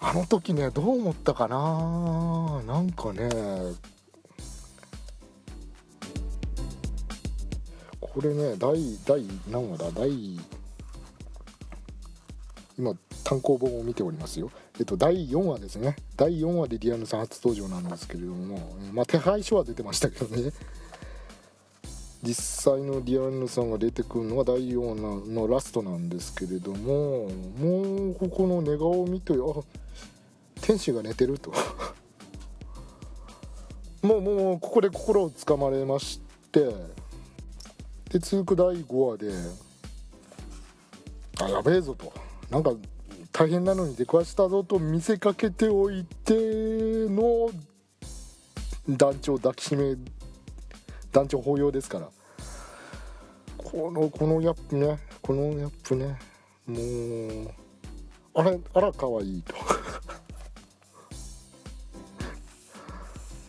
[0.00, 2.62] あの時ねどう思ったかな。
[2.66, 3.28] なんかね
[8.14, 9.90] これね第第何話だ？
[9.90, 10.38] 第
[12.78, 14.52] 今単行本を見ておりますよ。
[14.78, 15.96] えっと第4話ですね。
[16.16, 20.52] 第4話でリアンヌさん初登場なんですけれどもまあ手配書は出てましたけどね。
[22.22, 24.94] 実際のリアンヌさんが出てくるのは第4話
[25.26, 29.36] のラストなんですけれどももうここの寝顔を見てあ
[30.62, 31.52] 天使が寝てると。
[34.02, 36.20] もうもうここで心をつかまれまし
[36.52, 36.68] て
[38.14, 39.32] で続く第5話で
[41.40, 42.12] あやべえぞと。
[42.48, 42.72] なんか
[43.32, 46.32] 大変なのに出くわしたぞと見せかけておいて
[47.08, 47.50] の
[48.88, 49.96] 団長抱きしめ
[51.10, 52.08] 団長抱擁ですから。
[53.58, 55.00] このこのギャップね。
[55.20, 56.16] このギャップね。
[56.68, 57.52] もう
[58.34, 59.56] あれあらかわいいと。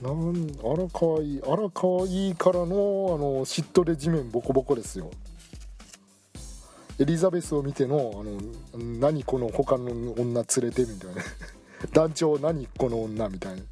[0.02, 5.10] なんあらかわいいあらかわいいからのあの嫉妬で地面ボコボコですよ。
[7.00, 11.22] エリザベスを見てのあの何この他の女連れてみたいな。
[11.94, 13.64] 団長何この女みたいな。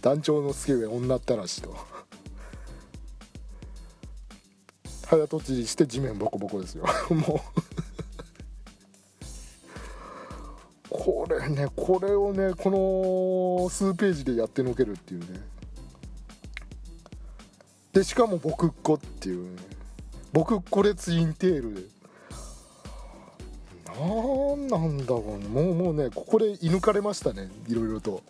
[0.00, 1.74] 団長のすげえ女ったらしと。
[5.06, 6.84] 早とちりして地面ボコボコですよ。
[7.10, 7.40] も
[7.80, 7.85] う。
[11.50, 12.70] ねこれをねこ
[13.62, 15.26] の数ページでやってのけるっていうね。
[17.92, 19.62] でしかも僕っ子っていうね。
[20.32, 21.82] 僕っ子でツインテールで。
[23.98, 25.48] 何なんだろうね。
[25.48, 27.48] もうもうねここで射抜かれましたね。
[27.68, 28.22] いろいろと。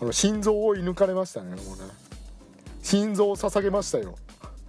[0.00, 1.50] あの心臓を射抜かれましたね。
[1.50, 1.84] もうね。
[2.82, 4.16] 心臓を捧げましたよ。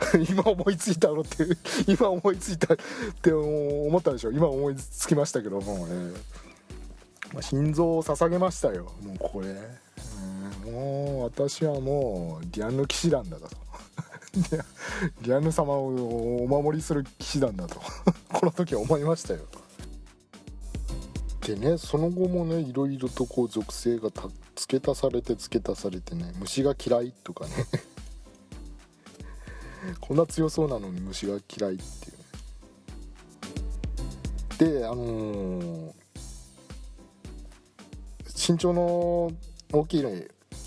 [0.29, 1.45] 今思いついたのって
[1.87, 2.77] 今思いついたっ
[3.21, 4.31] て思ったでしょ。
[4.31, 6.13] 今思いつきましたけどもうね、
[7.33, 8.91] まあ、心臓を捧げましたよ。
[9.01, 9.47] もうこれ、
[10.65, 13.47] うん、もう私はもうディアンヌ騎士団だと。
[15.21, 17.79] ディアンヌ様をお守りする騎士団だと。
[18.33, 19.41] この時は思いましたよ。
[21.41, 24.11] でねその後もねいろいろとこう属性が
[24.55, 27.51] 付け足されて付け足されてね虫が嫌いとかね。
[29.99, 32.11] こんな強そうなのに虫が嫌いって
[34.65, 35.91] いうであのー、
[38.47, 39.31] 身長の
[39.71, 40.05] 大きい、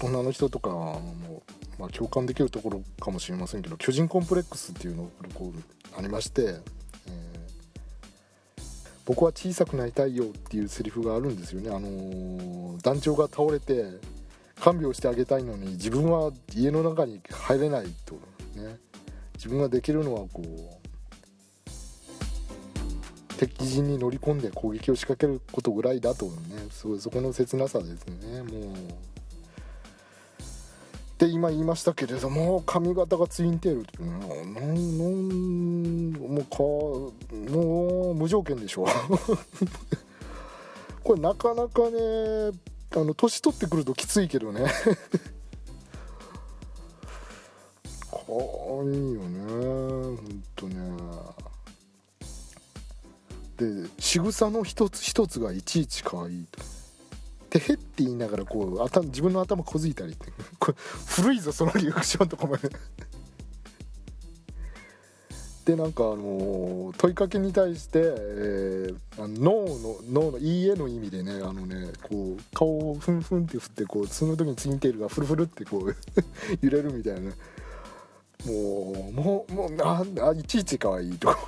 [0.02, 1.42] 女の人とかも、
[1.78, 6.56] まあ、共感できるところかもしれませんけど巨人コンプレックスっていうのがこうありまして
[7.08, 7.44] え
[9.04, 11.70] 僕は小さくなりたいよっていうセリフがあるんですよね。
[11.70, 13.84] あのー、団長が倒れて
[14.58, 18.14] 看病してあげたいのに自分は家の中に入れないと
[18.58, 18.78] ね。
[19.34, 20.83] 自分ができるのはこう
[23.48, 26.32] 敵陣に乗り込んで攻撃を仕掛けることぐらいだとね。
[26.70, 28.42] そそこの切なさですね。
[28.42, 28.62] もう。
[31.14, 34.34] って今言いましたけれども髪型がツインテールっていうのは
[36.34, 36.58] もうか
[37.52, 38.88] もう無条件でしょ
[41.04, 42.50] これなかなかね
[42.96, 44.66] あの年取ってくるときついけどね。
[48.10, 49.43] かわいいよね。
[53.64, 56.60] で仕草の一つ一つがいちいち可愛いと。
[57.50, 60.32] てへって言いながらこう頭自分の頭こづいたりって。
[60.58, 62.56] これ古いぞそのリアクションとかも
[65.64, 75.96] でなんかあの問いかけに対して、えー、あの脳の脳の「いいえ」の意味でねあのねこう顔をふんふんって振ってこうその時にツインテールがフルフルってこう
[76.60, 77.32] 揺れるみたいな。
[78.44, 81.28] もうもうもうああいちいち可愛いと。
[81.28, 81.38] か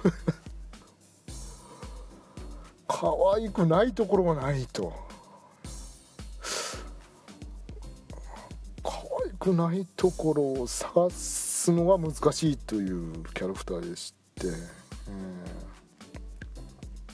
[2.89, 4.93] 可愛くないところがないと。
[8.83, 8.91] 可
[9.25, 14.47] 愛くないところを探すのが難しいというキャラクターでして、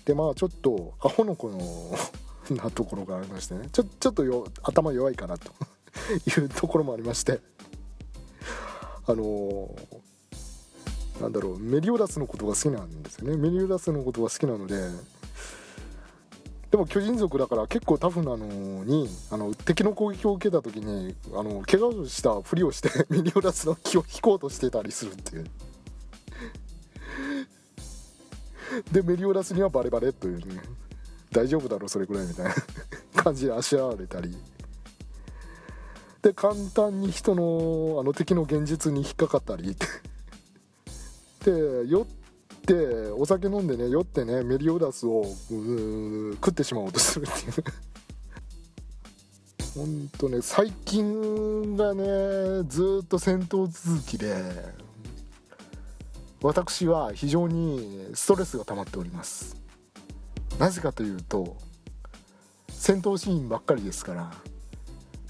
[0.05, 1.59] でまあちょっとアホの子の
[2.51, 3.69] なところがありましてね。
[3.73, 5.53] ちょちょっとよ頭弱いかなと。
[6.41, 7.41] いうところもありまして。
[9.07, 9.75] あの、
[11.21, 13.37] なんだろうメリオダスのことが好きなんですよね。
[13.37, 14.91] メリオダスのことが好きなので
[16.73, 25.47] でも巨人族だから結構タフなのにあの敵の攻撃を受けた時にあの怪我をしたふりをして ミニオラスの木を引こうとしてたりするっていう。
[28.91, 30.63] でメリオラスにはバレバレというね。
[31.31, 32.55] 大丈夫だろそれくらいみたいな。
[33.23, 34.35] 感じであしらわれたり。
[36.23, 39.77] で簡単に人のあの敵の現実に引っかかったり
[41.45, 42.22] で酔って
[43.17, 47.53] お酒飲んでね酔ってねメリオダスを食ってしまおうとするっていう。
[49.75, 52.05] ほんとね最近がね
[52.69, 54.75] ずっと戦闘続きで
[56.43, 59.57] 私は非常にストレスが溜まっております。
[60.59, 61.57] なぜかというと
[62.69, 64.33] 戦闘シーンばっかりですから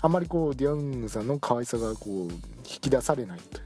[0.01, 2.12] あまりこうディアンヌさんの可愛さがこう
[2.68, 3.61] 引き出されないと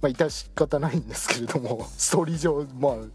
[0.00, 3.06] まあ致し方ないんですけれども ストーリー上まあ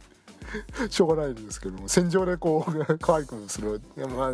[0.89, 4.33] しょうがないんですけども戦場でこう 可愛くするまあ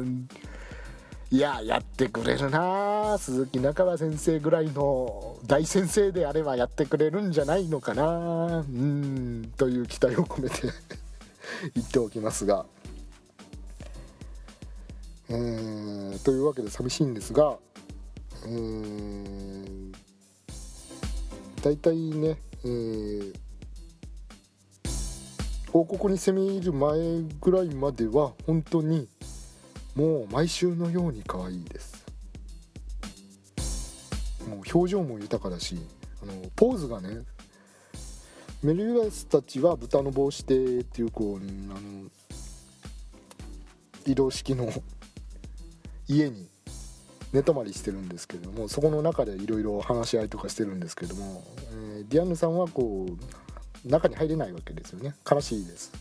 [1.30, 10.64] いややってくれるな鈴木中川先生ぐらいの大先生であればやってくれるんじゃないのかなうんという期待を込めて
[11.74, 12.66] 言っておきますが。
[15.34, 17.58] えー、というわけで寂しいんですが、
[18.46, 19.94] えー、
[21.62, 23.34] 大体ね、えー、
[25.74, 29.08] 王国に攻め入る前ぐらいまでは本当に
[29.96, 32.04] もう毎週のように可愛いです。
[34.50, 35.78] もう表情も豊かだし
[36.24, 37.20] あのポーズがね
[38.64, 42.10] メリュラスたちは豚の帽子でっていうこうあの
[44.06, 44.68] 移動式の
[46.08, 46.51] 家に
[47.34, 55.16] 寝泊まりしてるんですけれどもそこの中でいろいろ話し合いとかしてるんですけども、えー、ディアンヌさんはこう中に入れないわけですよね。
[55.30, 55.92] 悲しいです。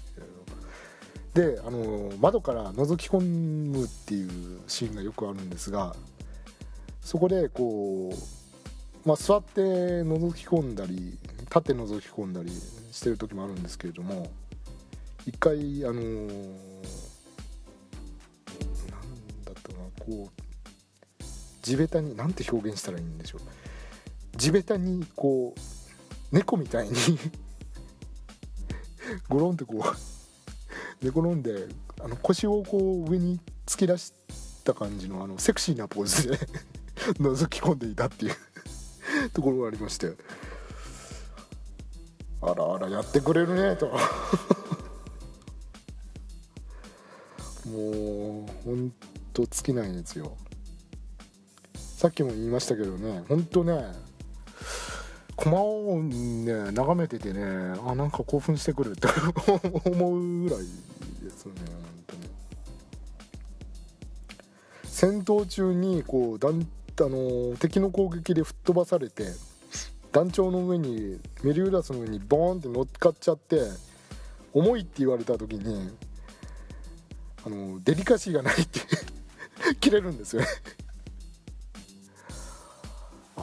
[1.34, 5.94] であの窓から覗き込むっていうシーンがよくあるんですが
[7.00, 14.30] そこでこう、まあ、座って覗き込んだり立って覗き込んだりしてる時もあるんですけれども
[15.24, 16.26] 一回あのなん
[19.44, 20.39] だったかなこう
[21.62, 23.40] 地べたに何て表現したらいいんでしょう。
[24.36, 26.94] 地べたにこう猫みたいに
[29.28, 31.68] ゴロンってこう寝転んで
[32.00, 34.12] あの腰をこう上に突き出し
[34.64, 36.38] た感じのあのセクシーなポーズで
[37.18, 38.34] 覗き込んでいたっていう
[39.32, 40.14] ところがありまして。
[42.42, 43.88] あらあらやってくれるねと。
[47.66, 48.90] もうほん
[49.34, 50.36] と尽きないんですよ。
[52.01, 53.84] さっきも言いましたけどねほんとね
[55.36, 57.42] 駒をね眺めててね
[57.86, 59.07] あなんか興奮してくるって
[59.84, 60.64] 思うぐらいで
[61.28, 62.22] すね本当に。
[64.84, 66.66] 戦闘中にこう団
[67.01, 69.34] あの敵の攻撃で吹っ飛ばされて
[70.11, 73.61] 団長の上にメリウダスの上にボーンって乗っかっちゃって
[74.55, 75.90] 重いって言われた時に
[77.44, 78.80] あのデリカシーがないって
[79.80, 80.48] 切れるんですよね。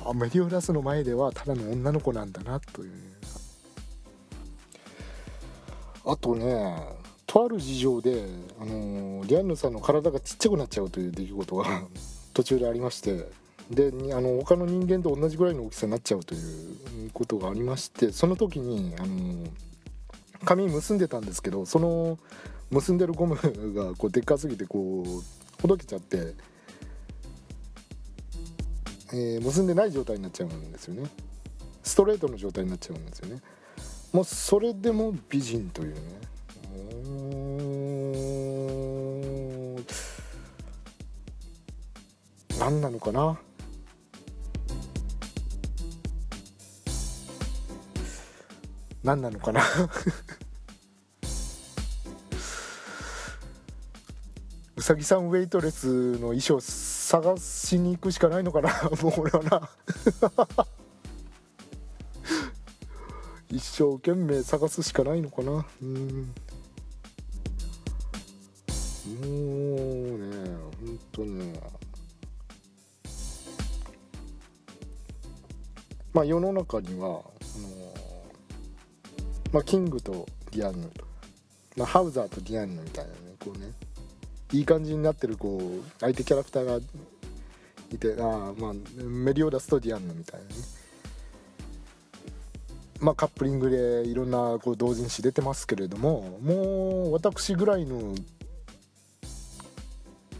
[0.05, 2.91] あメリオダスの前ではただの女の子なんだなという、
[6.05, 8.23] あとねとある事情で、
[8.59, 11.65] あのリアンヌさんの体がちっちゃくなっちゃうという出来事が
[12.33, 13.47] 途中でありまして。
[13.69, 19.45] であの他の人間と同じぐらいの大きさになっちゃうということがありましてその時に、あの
[20.45, 22.17] 髪結んでたんですけどその
[22.71, 23.35] 結んでるゴム
[23.73, 26.33] がこうでっかすぎてこうほどけちゃって、
[29.13, 31.09] えー、結んでない状態になっちゃうんですよね。
[31.83, 33.41] ストレートの状態になっちゃうんですよね。
[34.11, 36.01] もうそれでも美人というね。
[42.59, 43.39] 何なのかな。
[49.03, 49.61] 何なのかな。
[54.75, 56.59] うさぎさんウェイトレスの衣装
[57.07, 58.69] 探しに行くしかないのかな？
[59.01, 59.69] もう俺はな。
[63.49, 65.65] 一生懸命探すしかないのかな？
[65.81, 66.33] うん。
[69.07, 70.35] もうね
[70.81, 71.53] ほんとね。
[76.11, 77.23] まあ世の中にはあの
[79.53, 80.91] まあ、キングとディアンヌ、
[81.77, 83.86] まあ、ハウザーとディアンヌみたいなねこうね。
[84.53, 88.73] いい感じになってるこう相手キャラクターがいてあまあ
[89.03, 90.55] メリオダスとディアンヌみたいなね。
[92.99, 98.15] まあ、カップリングでいろんなこう同人誌出てますけれどももう私ぐらいの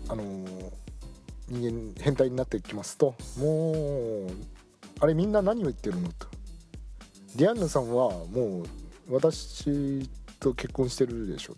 [0.10, 0.24] あの
[1.50, 4.32] 人間変態になってきますともう
[5.00, 6.28] あれみんな何を言ってるのと。
[7.36, 11.56] ディアンヌさんはもう私と結婚してるでしょ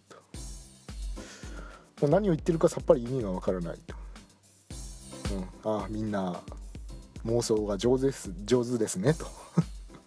[2.01, 3.79] もう何を言ってるかさっぱり意味がわからない。
[3.85, 3.95] と、
[5.65, 6.41] うん、ああみんな
[7.25, 9.25] 妄想が上手です上手ですねと。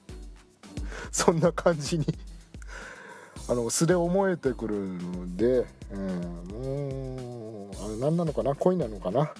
[1.13, 2.07] そんな感じに。
[3.49, 6.09] あの素で思えてくるので、うん、
[6.49, 8.55] もうあれ何なのかな？
[8.55, 9.23] 恋なのかな？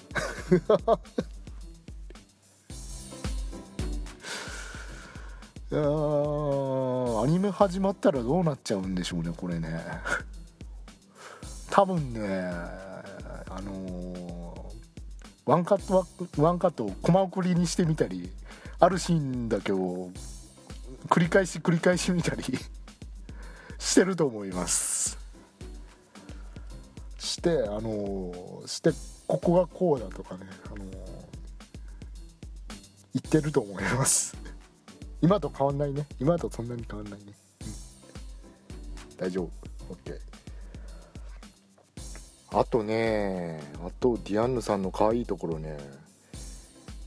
[5.71, 9.81] いやアニメ始まったらどうなっちゃうんでしょうねこれね。
[11.73, 12.19] 多分ね
[13.49, 14.61] あのー、
[15.43, 16.05] ワンカット
[16.39, 18.29] ワンカットをコマ送りにしてみたり
[18.79, 20.11] あるシーンだけを
[21.09, 22.43] 繰り返し繰り返し見たり
[23.79, 25.17] してると思います。
[27.17, 28.91] してあのして
[29.25, 30.91] ここがこうだとかねあの言
[33.17, 34.37] ってると思います。
[35.23, 36.05] 今と変わんないね。
[36.19, 39.49] 今とそんなに変わんないね、うん、大丈
[39.89, 39.95] 夫。
[39.95, 40.32] OK
[42.53, 45.77] あとねあとディアンヌさんの可愛いところね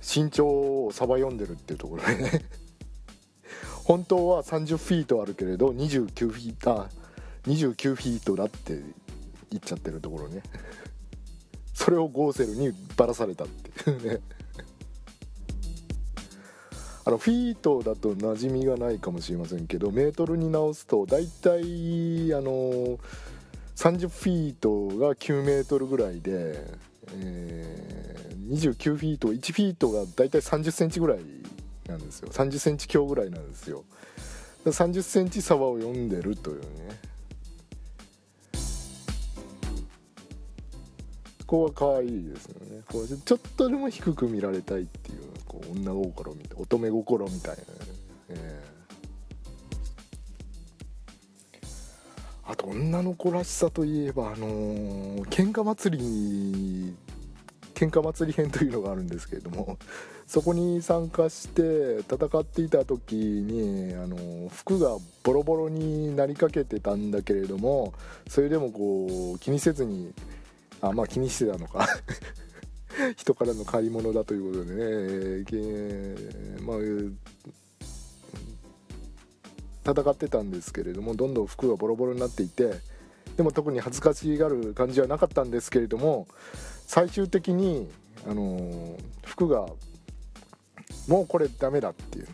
[0.03, 2.43] 身長をサバ読んでるっていうところね。
[3.85, 6.91] 本当は30フィートあるけれど29フィートあ
[7.45, 8.81] 29フィートだって
[9.51, 10.43] 言っちゃってるところね。
[11.75, 14.21] それをゴーセルにばらされたっていうね。
[17.05, 22.99] あのフィートだと馴染みがないかもしれませんけどメートルに直すと大体あの
[23.77, 26.57] 30フィートが9メートルぐらいで、
[27.13, 31.19] えー、29フィート1フィートが大体30センチぐらい
[31.87, 32.31] なんですよ。
[32.31, 33.85] 30センチ強ぐらいなんですよ。
[34.65, 36.67] 30センチ差を読んでるというね。
[41.47, 42.81] ここは可愛いですよね。
[42.91, 47.67] こうちょっとでも低く見られたいっていうこう女心みたい乙女心みたいな、ね、
[48.31, 48.76] えー、
[52.49, 56.95] あと女の子らしさといえばあのー、喧嘩祭り
[57.75, 59.79] 喧嘩祭り編というのがあるんですけれども
[60.27, 67.93] そこに参加して戦っていた時にあの服がボロボロになりかけてたんだけれども
[68.29, 70.13] それでもこう気にせずに
[70.81, 71.87] あまあ気にしてたのか
[73.17, 76.77] 人からの借り物だということでね、えー、まあ
[79.87, 82.81] 戦ってたんですけれどもどんどん服がボロボロになっていて
[83.37, 86.27] でも特に恥ずかしがる感じはなかったんですけれども
[86.87, 87.89] 最終的に、
[88.29, 89.67] あの、服が
[91.09, 92.29] もうこれダメだっていう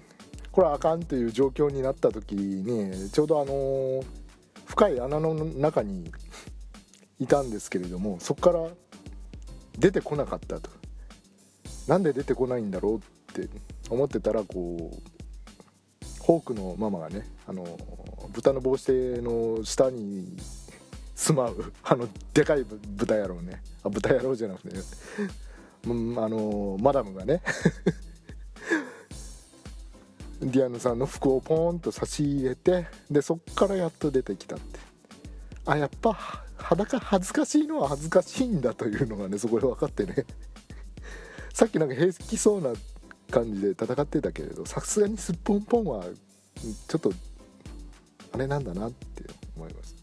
[0.50, 4.04] これはあかんという状況になった時にちょうどあの、
[4.66, 6.10] 深い穴の中に
[7.18, 8.68] いたんですけれどもそこから
[9.78, 10.70] 出てこなかったと。
[11.88, 13.00] なんで出てこないんだろうっ
[13.34, 13.48] て
[13.90, 17.78] 思ってたらこうホークのママがねあの
[18.32, 20.36] 豚の帽子の下に
[21.14, 23.62] 住まう あのでかい豚野郎ね。
[23.82, 24.82] あ豚野郎じゃなくて、ね、
[25.84, 25.88] あ
[26.28, 27.42] のマダムがね。
[30.40, 34.80] ディアンヌさんの服をポーンと差し入れてでそっからやっと出てきたって。
[35.64, 36.12] あやっぱ
[36.56, 40.26] 裸恥ずかしいのは恥ずかしいんだというのがねそこで分かってね。
[41.54, 42.72] さっきなんか平気そうな
[43.30, 46.04] 感じで戦ってたけれどさすがにすっぽんぽんは
[46.88, 47.12] ちょっと
[48.32, 49.24] あれなんだなって
[49.56, 49.96] 思います、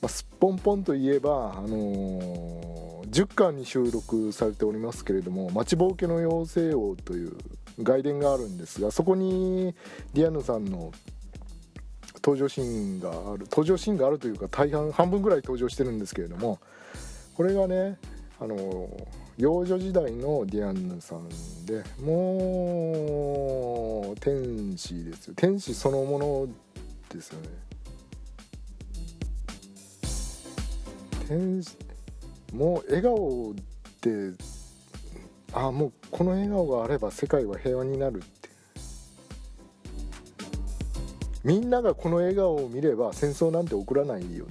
[0.00, 7.36] まあ、すっぽんぽんといえば、あのー、10巻に収録されておりますけれども「待ちぼうけの妖精王」という
[7.82, 9.74] 外伝があるんですがそこに
[10.14, 10.92] ディアンヌさんの
[12.16, 16.58] 登場シーンがある登場シーンがあるというか大半半分ぐらい登場してるんですけれども
[17.34, 17.98] これがね
[18.40, 18.88] あの
[19.36, 21.28] 幼女時代のディアンヌさん
[21.64, 25.34] でもう天使ですよ。
[25.36, 26.48] 天使そのもの
[27.08, 27.48] ですよね。
[31.28, 31.62] 天
[32.52, 33.54] もう笑顔っ
[34.00, 34.32] て
[35.52, 38.48] あもうこの笑顔があれば世界は平和になるって
[41.44, 44.46] みんながこの笑顔を見れば戦争なんて起こらないよ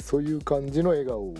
[0.00, 1.32] そういう感じの笑顔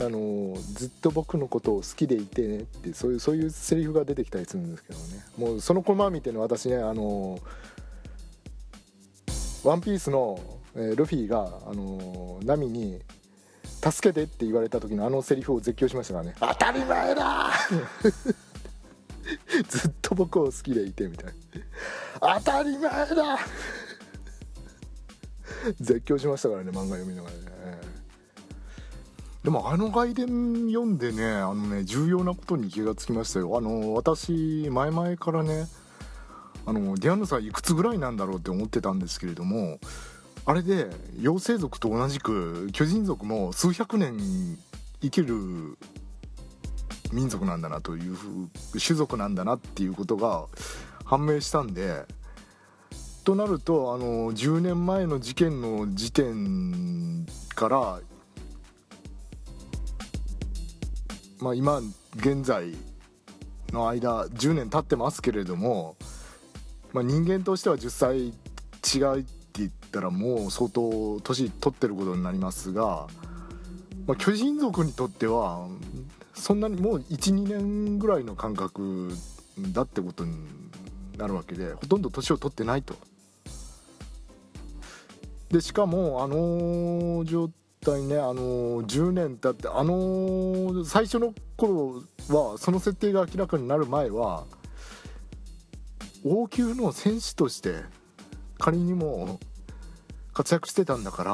[0.00, 5.24] あのずっと僕のことを好きでいてねってそういうそういうセリフが出てきたりするんですけどね。
[5.36, 7.40] もうそのコマ見てね私ねあの
[9.64, 10.38] ワンピースの、
[10.76, 13.00] えールフィがあのナミに
[13.64, 16.34] 「助けて」って言われた時のあのセリフを絶叫しましたからね。
[16.38, 17.50] 当たり前だ
[19.68, 21.26] ずっと僕を好きでいてみたい
[22.20, 22.38] な。
[22.40, 23.38] 当たり前だ
[25.80, 27.42] 絶叫しましたからね漫画読みながらね
[29.48, 33.56] でもあの外伝読んでねあのね重要なことに気がつきましたよ。
[33.56, 35.68] あの私前々からね
[36.66, 39.80] あのディアンヌさんいくつぐらいなんだろうって思ってたんですけれども
[40.44, 40.88] あれで
[41.22, 44.18] 妖精族と同じく巨人族も数百年
[45.00, 45.78] 生きる
[47.10, 48.18] 民族なんだなという
[48.78, 50.44] 種族なんだなっていうことが
[51.06, 52.04] 判明したんで
[53.24, 58.00] となるとあの10年前の事件の時点から
[61.40, 61.80] まあ今
[62.16, 62.74] 現在
[63.72, 65.96] の間10年経ってますけれども、
[66.92, 68.18] まあ、人間としては10歳
[68.84, 73.06] 違いって言ったらもう相当年取ってることになりますが、
[74.06, 75.68] まあ、巨人族にとっては
[76.34, 79.10] そんなにもう12年ぐらいの感覚
[79.72, 80.36] だってことに
[81.18, 82.94] なるわけでほとんど年を取ってないと。
[85.50, 94.44] でしかもあの状態ねあの10年経ってあの最初の頃はその設定が明らかになる前は
[96.24, 97.76] 王宮の戦士として
[98.58, 99.38] 仮にも
[100.32, 101.32] 活躍してたんだから、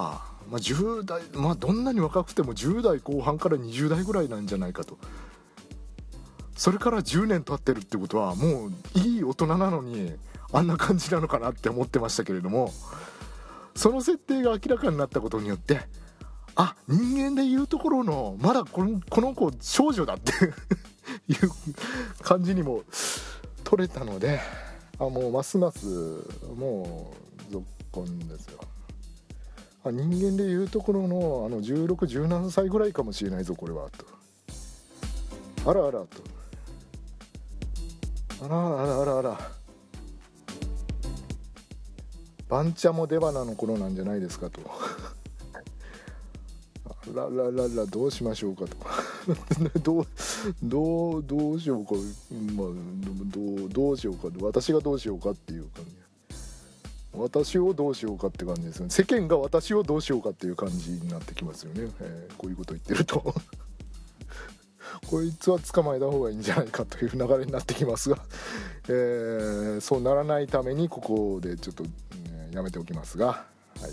[0.50, 4.98] まあ、10代まあどんなに若くても10代後半から20代ぐらいなんじゃないかと。
[6.56, 10.12] それから10年経ってるってことはもういい大人なのに
[10.52, 12.72] あんな感じなのかなって思ってましたけれども
[13.74, 15.80] その設定が明らかになったことによって
[16.56, 20.32] あ人間でいうところのまだこのこの子少女だって
[21.28, 21.50] いう
[22.22, 22.82] 感じにも
[23.64, 24.40] 取れたので
[24.98, 25.86] あもうますます
[26.56, 27.12] も
[27.48, 28.60] う続婚ですよ。
[29.84, 35.70] あ人間でいうところのあの1617歳ぐらいかもしれないぞこれはと。
[35.70, 36.08] あらあらと。
[38.42, 39.50] あらあらあらあら。
[42.48, 44.60] バンチャも出花の頃なんじゃないですかと。
[47.12, 48.76] あららららどうしましょうかと。
[49.80, 50.06] どう
[50.62, 51.94] どうどうしようか。
[52.56, 52.68] まあ
[53.26, 55.90] どうどうしようか私がどうしようかっていう感じ。
[57.16, 58.90] 私をどうしようかって感じですよね。
[58.90, 63.34] 世間が私をどうしようかっていう感じになってきますよね、えーこういうこと言ってると。
[65.08, 68.18] こいつは捕まえた方がいいんじゃないかという流れになってきますが、
[68.88, 71.90] えーそうならないためにここでちょっと、ね
[72.52, 73.26] やめておきますが。
[73.26, 73.44] は
[73.88, 73.92] い。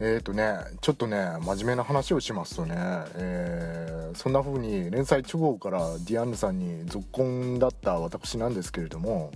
[0.00, 2.74] えーとねちょっとね真面目な話をしますとね、
[3.14, 9.32] えーそんな風に連載直後からディアンヌさんに続婚だった私なんですけれども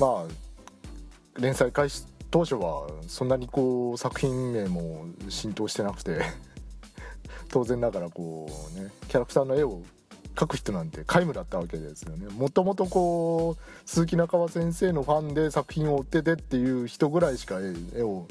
[0.00, 6.20] まあ連載開始当初はそんなにこう作品名も浸透してなくて
[7.50, 9.82] 当然ながらこうねキャラクターの絵を
[10.34, 12.26] 描く人なんて皆無だったわけですよね。
[12.26, 17.58] もともとこう鈴木中川先生のファンで作品を追っててっていう人ぐらいしか
[17.94, 18.26] 絵を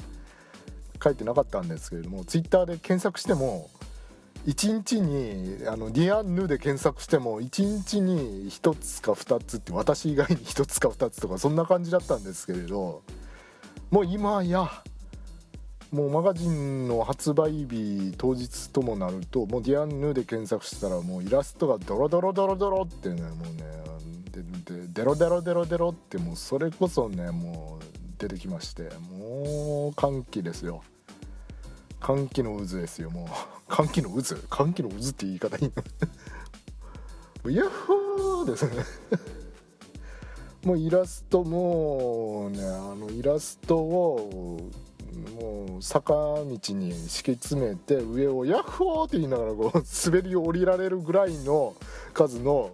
[1.04, 3.70] 描いてなかったんですけれどもツイッターで検索しても
[4.46, 13.02] 1日にあのディアンヌで検索しても1日に1つか2つって私以外に1つか2つとかそんな感じだったんですけれど
[13.90, 14.70] もう今や
[15.92, 23.84] もうマガジンの発売日当日ともなるともうディアンヌで検索したらもうイラストがドロドロドロドロってねもうね
[24.32, 27.84] ででデロデロデロデロってもうそれこそねもう
[28.18, 30.82] 出てきましてもう歓喜ですよ。
[32.04, 33.28] 歓喜の渦ですよもう。
[33.66, 34.36] 歓喜の渦？
[34.50, 35.72] 歓喜の渦って言い方いい
[37.44, 37.50] の？
[37.50, 38.84] ヤッホーですね。
[40.66, 44.70] もうイラストもねあのイラストを
[45.40, 51.74] もう坂道に敷き詰めて上をヤッホーって言いながらこう滑り降りられるぐらいの
[52.12, 52.72] 数の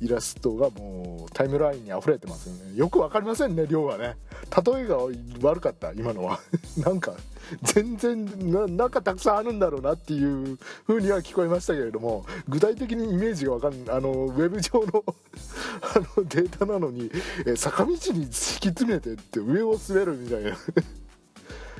[0.00, 2.76] イラストがもうタイムラインに溢れてますよね。
[2.76, 4.16] よく分かりませんね量がね。
[4.64, 4.98] 例えが
[5.42, 6.40] 悪かった今のは。
[6.78, 7.14] なんか
[7.62, 15.04] 全然ななんかたくさんあるんだろうなっていう風には聞こえましたけれども具体的にイメージが分かんないあのウェブ上の
[15.82, 17.10] あのデータなのに
[17.46, 20.56] え坂道に敷き詰めてって上を滑るみたいな。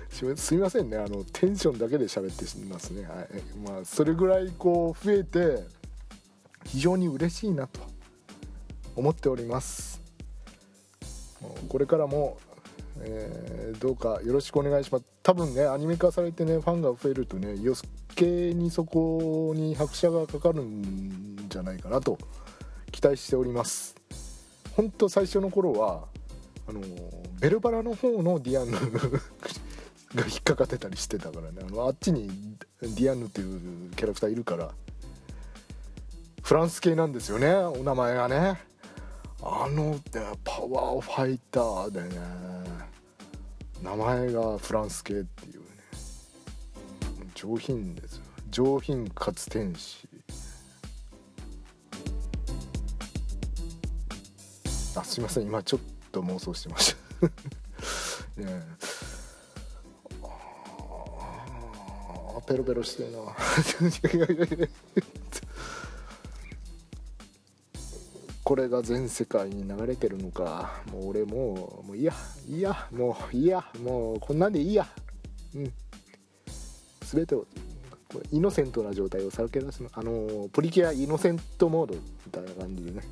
[0.09, 3.29] す すみませんねあのテンションだけで喋ってますね、はい。
[3.65, 5.65] まあ、それぐらいこう増えて
[6.65, 7.98] 非常に嬉しいなと。
[8.99, 10.03] 思っております。
[11.69, 12.37] これからも
[13.01, 15.05] えーどうかよろしくお願いします。
[15.23, 17.75] 多分ねアニメ化されてねファンが増えるとね余
[18.17, 22.19] 計にそこに拍車がかかるんじゃないかなと
[22.91, 23.95] 期待しております。
[24.75, 26.05] 本当最初の頃は
[26.69, 26.81] あの
[27.39, 28.77] ベルバラの方のディアンヌ
[30.21, 31.61] が引っかかってたりしてたからね。
[31.63, 32.29] あのあっちに
[32.81, 34.73] ディアンヌっていうキャラクターいるから
[36.43, 38.68] フランス系なんですよねお名前がね。
[39.41, 39.97] あの
[40.45, 42.09] パワーファイターでね
[43.83, 45.67] 名前がフランス系っていうね。
[47.35, 48.25] 上品ですよ。
[48.51, 50.09] 上品かつ天使。
[54.97, 55.45] あすいません。
[55.45, 55.81] 今ちょっ
[56.11, 57.27] と妄想してました。
[58.43, 58.63] ね
[62.37, 63.19] あペロペロしてるな。
[68.49, 72.15] これが全世界に流れてるのかもう俺もうもういや
[72.49, 74.89] いやもういやもうこんなんでいいや。
[75.55, 75.73] うん。
[77.03, 77.47] 全てを
[78.11, 79.91] これイノセントな状態をさらけ出すの。
[79.93, 83.03] あのプリキュアイノセントモードみたいな感じでね。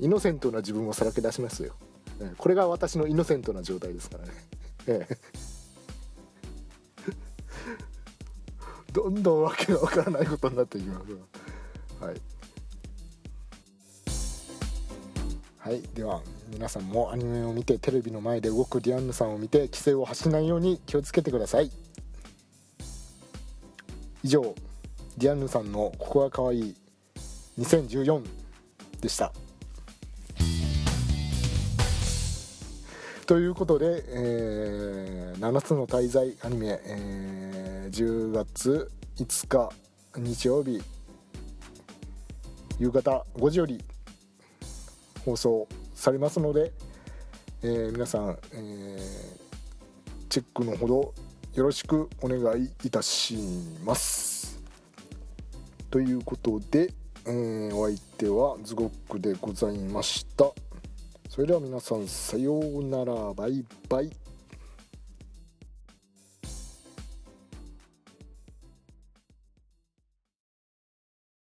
[0.00, 1.76] イノセントな自分をさらけ出しますよ。
[2.20, 4.32] えこれが私のイノセントな状態ですからね。
[4.88, 5.18] ええ。
[8.92, 11.00] どんどんわけがわからないことになっていきま
[12.00, 12.20] すはい。
[15.66, 15.82] はい。
[15.96, 21.72] では皆さんもアニメを見てテレビの前で動くディアンヌさんを見て規制を発しないように気をつけてください。
[24.22, 24.54] 以上
[25.18, 26.76] ディアンヌさんの「ここがかわいい
[27.58, 28.22] 2014」
[29.02, 29.32] でした。
[33.26, 39.72] ということで、えー7つの滞在アニメ、えー10月5日
[40.16, 40.80] 日曜日
[42.78, 43.82] 夕方5時より
[45.26, 46.72] 放送されますので、
[47.62, 49.46] えー皆さん、えー
[50.28, 51.14] チェックのほど
[51.54, 53.36] よろしくお願いいたし
[53.84, 54.60] ます。
[55.90, 56.92] ということで、
[57.26, 60.52] えーお相手はズゴックでございました。
[61.28, 64.25] それでは皆さんさようならバイバイ。